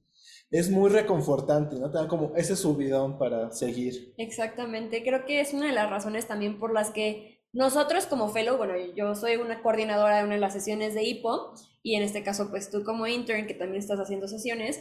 es 0.52 0.70
muy 0.70 0.90
reconfortante, 0.90 1.78
¿no? 1.80 1.92
Te 1.92 1.98
da 1.98 2.08
como 2.08 2.34
ese 2.36 2.56
subidón 2.56 3.18
para 3.18 3.52
seguir. 3.52 4.14
Exactamente, 4.18 5.04
creo 5.04 5.26
que 5.26 5.42
es 5.42 5.54
una 5.54 5.68
de 5.68 5.74
las 5.74 5.90
razones 5.90 6.28
también 6.28 6.60
por 6.60 6.74
las 6.74 6.92
que 6.92 7.42
nosotros 7.54 8.06
como 8.06 8.30
fellow, 8.30 8.58
bueno, 8.58 8.74
yo 8.96 9.16
soy 9.16 9.36
una 9.38 9.62
coordinadora 9.64 10.18
de 10.20 10.24
una 10.26 10.36
de 10.36 10.40
las 10.42 10.54
sesiones 10.54 10.94
de 10.94 11.04
HIPO 11.04 11.54
y 11.82 11.96
en 11.96 12.04
este 12.04 12.24
caso 12.24 12.50
pues 12.52 12.70
tú 12.70 12.84
como 12.84 13.08
intern 13.08 13.48
que 13.48 13.54
también 13.56 13.80
estás 13.82 14.00
haciendo 14.00 14.28
sesiones, 14.28 14.80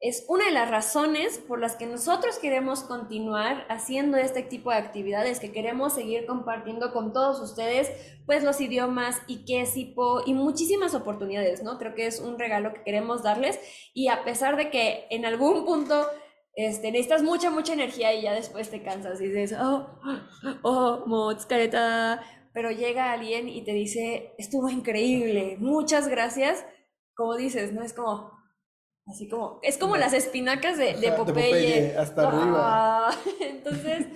es 0.00 0.24
una 0.28 0.44
de 0.44 0.52
las 0.52 0.70
razones 0.70 1.38
por 1.38 1.58
las 1.58 1.74
que 1.74 1.86
nosotros 1.86 2.38
queremos 2.38 2.84
continuar 2.84 3.66
haciendo 3.68 4.16
este 4.16 4.42
tipo 4.42 4.70
de 4.70 4.76
actividades, 4.76 5.40
que 5.40 5.50
queremos 5.50 5.94
seguir 5.94 6.24
compartiendo 6.24 6.92
con 6.92 7.12
todos 7.12 7.40
ustedes 7.40 7.90
pues 8.24 8.44
los 8.44 8.60
idiomas 8.60 9.20
y 9.26 9.44
qué 9.44 9.62
es 9.62 9.76
HIPO 9.76 10.22
y 10.24 10.34
muchísimas 10.34 10.94
oportunidades, 10.94 11.64
¿no? 11.64 11.78
Creo 11.78 11.94
que 11.94 12.06
es 12.06 12.20
un 12.20 12.38
regalo 12.38 12.72
que 12.74 12.84
queremos 12.84 13.24
darles 13.24 13.58
y 13.92 14.08
a 14.08 14.22
pesar 14.22 14.56
de 14.56 14.70
que 14.70 15.06
en 15.10 15.24
algún 15.24 15.64
punto 15.64 16.06
este, 16.54 16.92
necesitas 16.92 17.22
mucha, 17.24 17.50
mucha 17.50 17.72
energía 17.72 18.14
y 18.14 18.22
ya 18.22 18.34
después 18.34 18.70
te 18.70 18.82
cansas 18.82 19.20
y 19.20 19.28
dices, 19.28 19.58
oh, 19.60 19.98
oh, 20.62 21.34
tsukareta", 21.34 22.22
pero 22.52 22.70
llega 22.70 23.12
alguien 23.12 23.48
y 23.48 23.64
te 23.64 23.72
dice, 23.72 24.34
estuvo 24.38 24.68
increíble, 24.68 25.56
muchas 25.58 26.06
gracias, 26.06 26.64
como 27.14 27.36
dices, 27.36 27.72
¿no? 27.72 27.82
Es 27.82 27.94
como, 27.94 28.37
así 29.08 29.28
como, 29.28 29.58
es 29.62 29.78
como 29.78 29.96
las 29.96 30.12
espinacas 30.12 30.76
de, 30.78 30.94
de 30.94 31.08
Ajá, 31.08 31.10
de 31.10 31.12
Popeye. 31.12 31.50
Popeye, 31.50 31.96
hasta 31.96 32.30
Ah, 32.32 33.16
Entonces, 33.40 34.06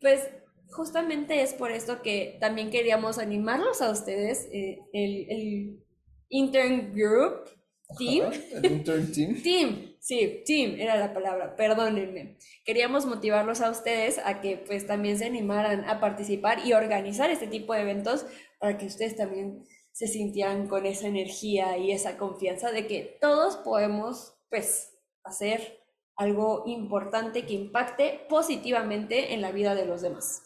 pues 0.00 0.28
justamente 0.70 1.42
es 1.42 1.54
por 1.54 1.70
esto 1.70 2.02
que 2.02 2.36
también 2.40 2.70
queríamos 2.70 3.18
animarlos 3.18 3.82
a 3.82 3.90
ustedes, 3.90 4.48
eh, 4.52 4.80
el, 4.92 5.26
el 5.30 5.84
Intern 6.28 6.94
Group 6.94 7.50
Team. 7.98 8.26
Ajá, 8.26 8.40
el 8.54 8.72
intern 8.72 9.12
team. 9.12 9.34
Team, 9.42 9.94
sí, 10.00 10.42
team 10.46 10.76
era 10.78 10.96
la 10.96 11.12
palabra, 11.12 11.56
perdónenme. 11.56 12.36
Queríamos 12.64 13.06
motivarlos 13.06 13.60
a 13.60 13.70
ustedes 13.70 14.18
a 14.24 14.40
que 14.40 14.56
pues 14.56 14.86
también 14.86 15.18
se 15.18 15.26
animaran 15.26 15.84
a 15.84 16.00
participar 16.00 16.64
y 16.64 16.72
organizar 16.72 17.30
este 17.30 17.46
tipo 17.46 17.74
de 17.74 17.82
eventos 17.82 18.26
para 18.58 18.78
que 18.78 18.86
ustedes 18.86 19.16
también 19.16 19.64
se 19.92 20.06
sintieran 20.06 20.68
con 20.68 20.86
esa 20.86 21.06
energía 21.06 21.76
y 21.76 21.92
esa 21.92 22.16
confianza 22.16 22.72
de 22.72 22.86
que 22.86 23.18
todos 23.20 23.56
podemos, 23.58 24.34
pues, 24.52 24.92
hacer 25.24 25.78
algo 26.14 26.64
importante 26.66 27.46
que 27.46 27.54
impacte 27.54 28.20
positivamente 28.28 29.32
en 29.32 29.40
la 29.40 29.50
vida 29.50 29.74
de 29.74 29.86
los 29.86 30.02
demás. 30.02 30.42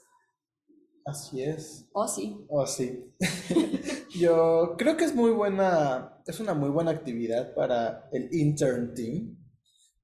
Así 1.04 1.42
es. 1.42 1.88
Oh, 1.92 2.06
sí. 2.06 2.46
Oh, 2.48 2.66
sí. 2.66 3.12
Yo 4.16 4.76
creo 4.78 4.96
que 4.96 5.04
es 5.04 5.14
muy 5.14 5.32
buena, 5.32 6.22
es 6.24 6.38
una 6.38 6.54
muy 6.54 6.70
buena 6.70 6.92
actividad 6.92 7.52
para 7.54 8.08
el 8.12 8.32
intern 8.32 8.94
team, 8.94 9.36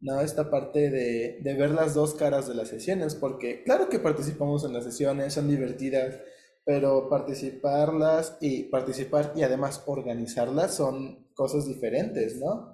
¿no? 0.01 0.21
Esta 0.21 0.51
parte 0.51 0.91
de, 0.91 1.38
de 1.41 1.55
ver 1.55 1.71
las 1.71 1.95
dos 1.95 2.15
caras 2.15 2.49
de 2.49 2.55
las 2.55 2.69
sesiones, 2.69 3.15
porque 3.15 3.62
claro 3.62 3.88
que 3.88 4.01
participamos 4.01 4.65
en 4.65 4.73
las 4.73 4.83
sesiones, 4.83 5.35
son 5.35 5.49
divertidas, 5.49 6.19
pero 6.65 7.09
participarlas 7.09 8.37
y 8.41 8.65
participar 8.65 9.33
y 9.37 9.43
además 9.43 9.85
organizarlas 9.87 10.75
son 10.75 11.29
cosas 11.35 11.69
diferentes, 11.69 12.37
¿no? 12.41 12.72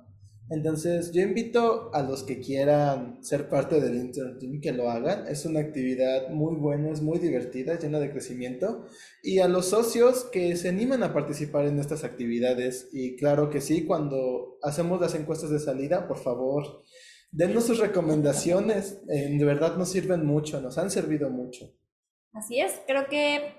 Entonces, 0.50 1.12
yo 1.12 1.20
invito 1.20 1.90
a 1.92 2.02
los 2.02 2.22
que 2.22 2.40
quieran 2.40 3.22
ser 3.22 3.50
parte 3.50 3.80
del 3.80 3.96
Intern 3.96 4.38
Team 4.38 4.60
que 4.62 4.72
lo 4.72 4.90
hagan. 4.90 5.28
Es 5.28 5.44
una 5.44 5.60
actividad 5.60 6.30
muy 6.30 6.56
buena, 6.56 6.90
es 6.90 7.02
muy 7.02 7.18
divertida, 7.18 7.78
llena 7.78 7.98
de 7.98 8.10
crecimiento. 8.10 8.86
Y 9.22 9.40
a 9.40 9.48
los 9.48 9.66
socios 9.66 10.24
que 10.24 10.56
se 10.56 10.70
animan 10.70 11.02
a 11.02 11.12
participar 11.12 11.66
en 11.66 11.78
estas 11.78 12.02
actividades. 12.02 12.88
Y 12.92 13.16
claro 13.16 13.50
que 13.50 13.60
sí, 13.60 13.84
cuando 13.84 14.58
hacemos 14.62 15.00
las 15.00 15.14
encuestas 15.14 15.50
de 15.50 15.58
salida, 15.58 16.08
por 16.08 16.18
favor, 16.18 16.82
dennos 17.30 17.64
sus 17.64 17.78
recomendaciones. 17.78 19.02
Eh, 19.10 19.36
de 19.36 19.44
verdad 19.44 19.76
nos 19.76 19.90
sirven 19.90 20.24
mucho, 20.24 20.62
nos 20.62 20.78
han 20.78 20.90
servido 20.90 21.28
mucho. 21.28 21.66
Así 22.32 22.60
es, 22.60 22.72
creo 22.86 23.06
que 23.08 23.58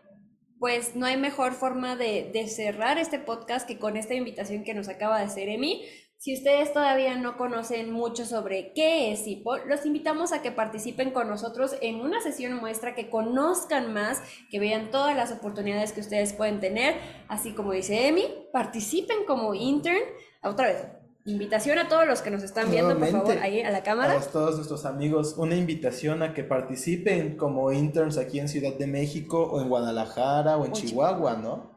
pues 0.60 0.96
no 0.96 1.06
hay 1.06 1.18
mejor 1.18 1.54
forma 1.54 1.96
de, 1.96 2.32
de 2.34 2.48
cerrar 2.48 2.98
este 2.98 3.18
podcast 3.18 3.66
que 3.66 3.80
con 3.80 3.96
esta 3.96 4.14
invitación 4.14 4.64
que 4.64 4.74
nos 4.74 4.90
acaba 4.90 5.20
de 5.20 5.26
hacer 5.26 5.48
Emi. 5.48 5.86
Si 6.22 6.34
ustedes 6.34 6.74
todavía 6.74 7.16
no 7.16 7.38
conocen 7.38 7.94
mucho 7.94 8.26
sobre 8.26 8.74
qué 8.74 9.14
es 9.14 9.26
HIPO, 9.26 9.60
los 9.60 9.86
invitamos 9.86 10.34
a 10.34 10.42
que 10.42 10.52
participen 10.52 11.12
con 11.12 11.30
nosotros 11.30 11.78
en 11.80 12.02
una 12.02 12.20
sesión 12.20 12.56
muestra, 12.56 12.94
que 12.94 13.10
conozcan 13.10 13.94
más, 13.94 14.22
que 14.52 14.60
vean 14.60 14.92
todas 14.92 15.16
las 15.16 15.32
oportunidades 15.32 15.94
que 15.94 16.02
ustedes 16.02 16.34
pueden 16.34 16.60
tener, 16.60 16.96
así 17.30 17.54
como 17.54 17.72
dice 17.72 18.10
Emi, 18.10 18.26
participen 18.52 19.20
como 19.26 19.54
intern. 19.54 20.02
Otra 20.44 20.68
vez, 20.68 20.88
invitación 21.24 21.80
a 21.80 21.88
todos 21.88 22.06
los 22.06 22.22
que 22.22 22.32
nos 22.32 22.44
están 22.44 22.70
viendo, 22.70 23.00
por 23.00 23.08
favor, 23.08 23.38
ahí 23.38 23.62
a 23.62 23.72
la 23.72 23.82
cámara. 23.82 24.18
A 24.18 24.20
todos 24.20 24.58
nuestros 24.58 24.86
amigos, 24.86 25.36
una 25.38 25.56
invitación 25.56 26.22
a 26.22 26.34
que 26.34 26.44
participen 26.44 27.38
como 27.38 27.72
interns 27.72 28.18
aquí 28.18 28.42
en 28.42 28.50
Ciudad 28.50 28.74
de 28.74 28.88
México 28.88 29.42
o 29.50 29.62
en 29.62 29.70
Guadalajara 29.70 30.58
o 30.58 30.66
en 30.66 30.74
O 30.74 30.76
en 30.76 30.82
Chihuahua, 30.82 31.38
¿no? 31.38 31.69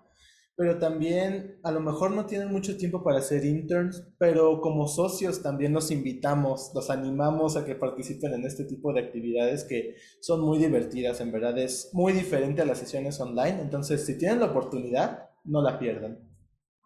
Pero 0.62 0.78
también 0.78 1.58
a 1.64 1.72
lo 1.72 1.80
mejor 1.80 2.12
no 2.12 2.24
tienen 2.24 2.52
mucho 2.52 2.76
tiempo 2.76 3.02
para 3.02 3.20
ser 3.20 3.44
interns, 3.44 4.06
pero 4.16 4.60
como 4.60 4.86
socios 4.86 5.42
también 5.42 5.72
los 5.72 5.90
invitamos, 5.90 6.70
los 6.72 6.88
animamos 6.88 7.56
a 7.56 7.64
que 7.64 7.74
participen 7.74 8.32
en 8.34 8.44
este 8.44 8.62
tipo 8.64 8.92
de 8.92 9.00
actividades 9.00 9.64
que 9.64 9.96
son 10.20 10.40
muy 10.40 10.58
divertidas, 10.58 11.20
en 11.20 11.32
verdad 11.32 11.58
es 11.58 11.90
muy 11.94 12.12
diferente 12.12 12.62
a 12.62 12.64
las 12.64 12.78
sesiones 12.78 13.18
online, 13.18 13.60
entonces 13.60 14.06
si 14.06 14.16
tienen 14.16 14.38
la 14.38 14.46
oportunidad, 14.46 15.30
no 15.42 15.62
la 15.62 15.80
pierdan. 15.80 16.30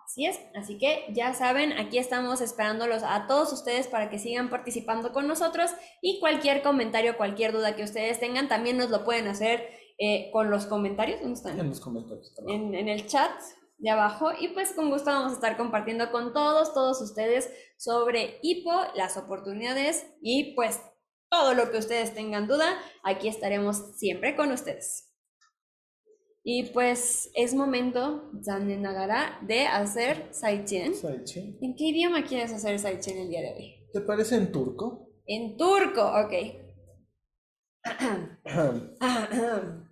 Así 0.06 0.24
es, 0.24 0.40
así 0.54 0.78
que 0.78 1.12
ya 1.12 1.34
saben, 1.34 1.72
aquí 1.72 1.98
estamos 1.98 2.40
esperándolos 2.40 3.02
a 3.02 3.26
todos 3.26 3.52
ustedes 3.52 3.88
para 3.88 4.08
que 4.08 4.18
sigan 4.18 4.48
participando 4.48 5.12
con 5.12 5.28
nosotros 5.28 5.70
y 6.00 6.18
cualquier 6.18 6.62
comentario, 6.62 7.18
cualquier 7.18 7.52
duda 7.52 7.76
que 7.76 7.84
ustedes 7.84 8.20
tengan, 8.20 8.48
también 8.48 8.78
nos 8.78 8.88
lo 8.88 9.04
pueden 9.04 9.26
hacer 9.26 9.66
eh, 9.98 10.30
con 10.32 10.50
los 10.50 10.64
comentarios, 10.64 11.20
¿dónde 11.20 11.34
están? 11.34 11.60
En 11.60 11.68
los 11.68 11.80
comentarios. 11.80 12.32
en, 12.48 12.74
en 12.74 12.88
el 12.88 13.06
chat 13.06 13.32
de 13.78 13.90
abajo 13.90 14.30
y 14.38 14.48
pues 14.48 14.72
con 14.72 14.90
gusto 14.90 15.10
vamos 15.10 15.32
a 15.32 15.34
estar 15.34 15.56
compartiendo 15.56 16.10
con 16.10 16.32
todos, 16.32 16.72
todos 16.72 17.00
ustedes 17.02 17.50
sobre 17.76 18.38
HIPO, 18.42 18.70
las 18.94 19.16
oportunidades 19.16 20.06
y 20.22 20.54
pues 20.54 20.80
todo 21.30 21.54
lo 21.54 21.70
que 21.70 21.78
ustedes 21.78 22.14
tengan 22.14 22.46
duda, 22.46 22.78
aquí 23.02 23.28
estaremos 23.28 23.98
siempre 23.98 24.36
con 24.36 24.52
ustedes. 24.52 25.06
Y 26.48 26.70
pues 26.70 27.28
es 27.34 27.54
momento, 27.54 28.30
Nagara, 28.32 29.40
de 29.42 29.66
hacer. 29.66 30.28
Saichen. 30.30 30.94
¿En 31.60 31.74
qué 31.74 31.86
idioma 31.86 32.24
quieres 32.24 32.52
hacer 32.52 32.78
Saichen 32.78 33.18
el 33.18 33.28
día 33.28 33.40
de 33.40 33.52
hoy? 33.52 33.74
¿Te 33.92 34.00
parece 34.00 34.36
en 34.36 34.52
turco? 34.52 35.10
En 35.26 35.56
turco, 35.56 36.02
ok. 36.02 36.32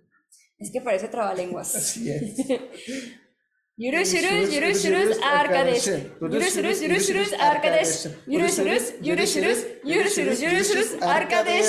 Es 0.57 0.71
que 0.71 0.79
parece 0.79 1.09
trabalenguas. 1.09 1.75
Así 1.75 2.09
es. 2.09 2.37
Yürüşürüz, 3.77 4.53
yürüşürüz 4.55 5.17
arkadaş. 5.23 5.87
Yürüşürüz, 6.21 6.81
yürüşürüz 6.81 7.33
arkadaş. 7.33 8.05
Yürüşürüz, 8.27 8.93
yürüşürüz, 9.01 9.65
yürüşürüz, 9.85 10.41
yürüşürüz 10.41 10.93
arkadaş. 11.01 11.65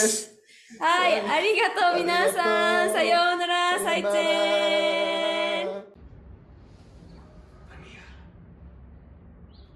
Hay, 0.79 1.21
arigatou 1.21 1.99
minasan. 2.01 2.88
Sayonara, 2.88 3.79
saiten. 3.79 5.66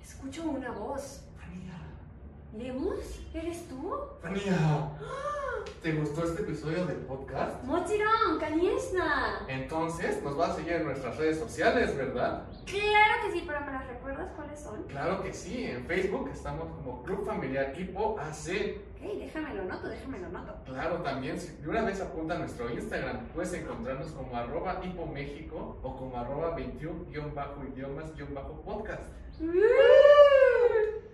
Escucho 0.02 0.42
una 0.50 0.70
voz. 0.80 1.20
¿Lemus? 2.56 3.20
¿Eres 3.32 3.68
tú? 3.68 3.94
Ania, 4.24 4.90
¿te 5.82 5.92
gustó 5.92 6.24
este 6.24 6.42
episodio 6.42 6.84
del 6.84 6.96
podcast? 6.98 7.62
Mochiron, 7.62 8.40
Kaniesna. 8.40 9.44
Entonces 9.46 10.20
nos 10.22 10.36
vas 10.36 10.50
a 10.50 10.56
seguir 10.56 10.72
en 10.72 10.86
nuestras 10.86 11.16
redes 11.16 11.38
sociales, 11.38 11.96
¿verdad? 11.96 12.42
Claro 12.66 13.22
que 13.24 13.30
sí, 13.32 13.44
pero 13.46 13.60
¿me 13.60 13.70
las 13.72 13.86
recuerdas 13.86 14.32
cuáles 14.34 14.58
son? 14.58 14.82
Claro 14.84 15.22
que 15.22 15.32
sí, 15.32 15.64
en 15.64 15.86
Facebook 15.86 16.28
estamos 16.32 16.64
como 16.76 17.04
Club 17.04 17.24
Familiar 17.24 17.72
Hipo 17.78 18.18
AC. 18.18 18.80
Ok, 18.96 19.02
déjame 19.18 19.54
lo 19.54 19.64
noto, 19.66 19.88
déjame 19.88 20.18
lo 20.18 20.28
noto. 20.30 20.54
Claro, 20.64 21.02
también, 21.02 21.38
si 21.38 21.54
de 21.56 21.68
una 21.68 21.82
vez 21.82 22.00
apunta 22.00 22.34
a 22.34 22.38
nuestro 22.38 22.68
Instagram, 22.68 23.28
puedes 23.28 23.52
encontrarnos 23.52 24.10
como 24.10 24.36
arroba 24.36 24.80
Hipo 24.84 25.06
México 25.06 25.78
o 25.84 25.96
como 25.96 26.18
arroba 26.18 26.56
21-idiomas-podcast. 26.56 29.04
¡Uh! 29.40 31.09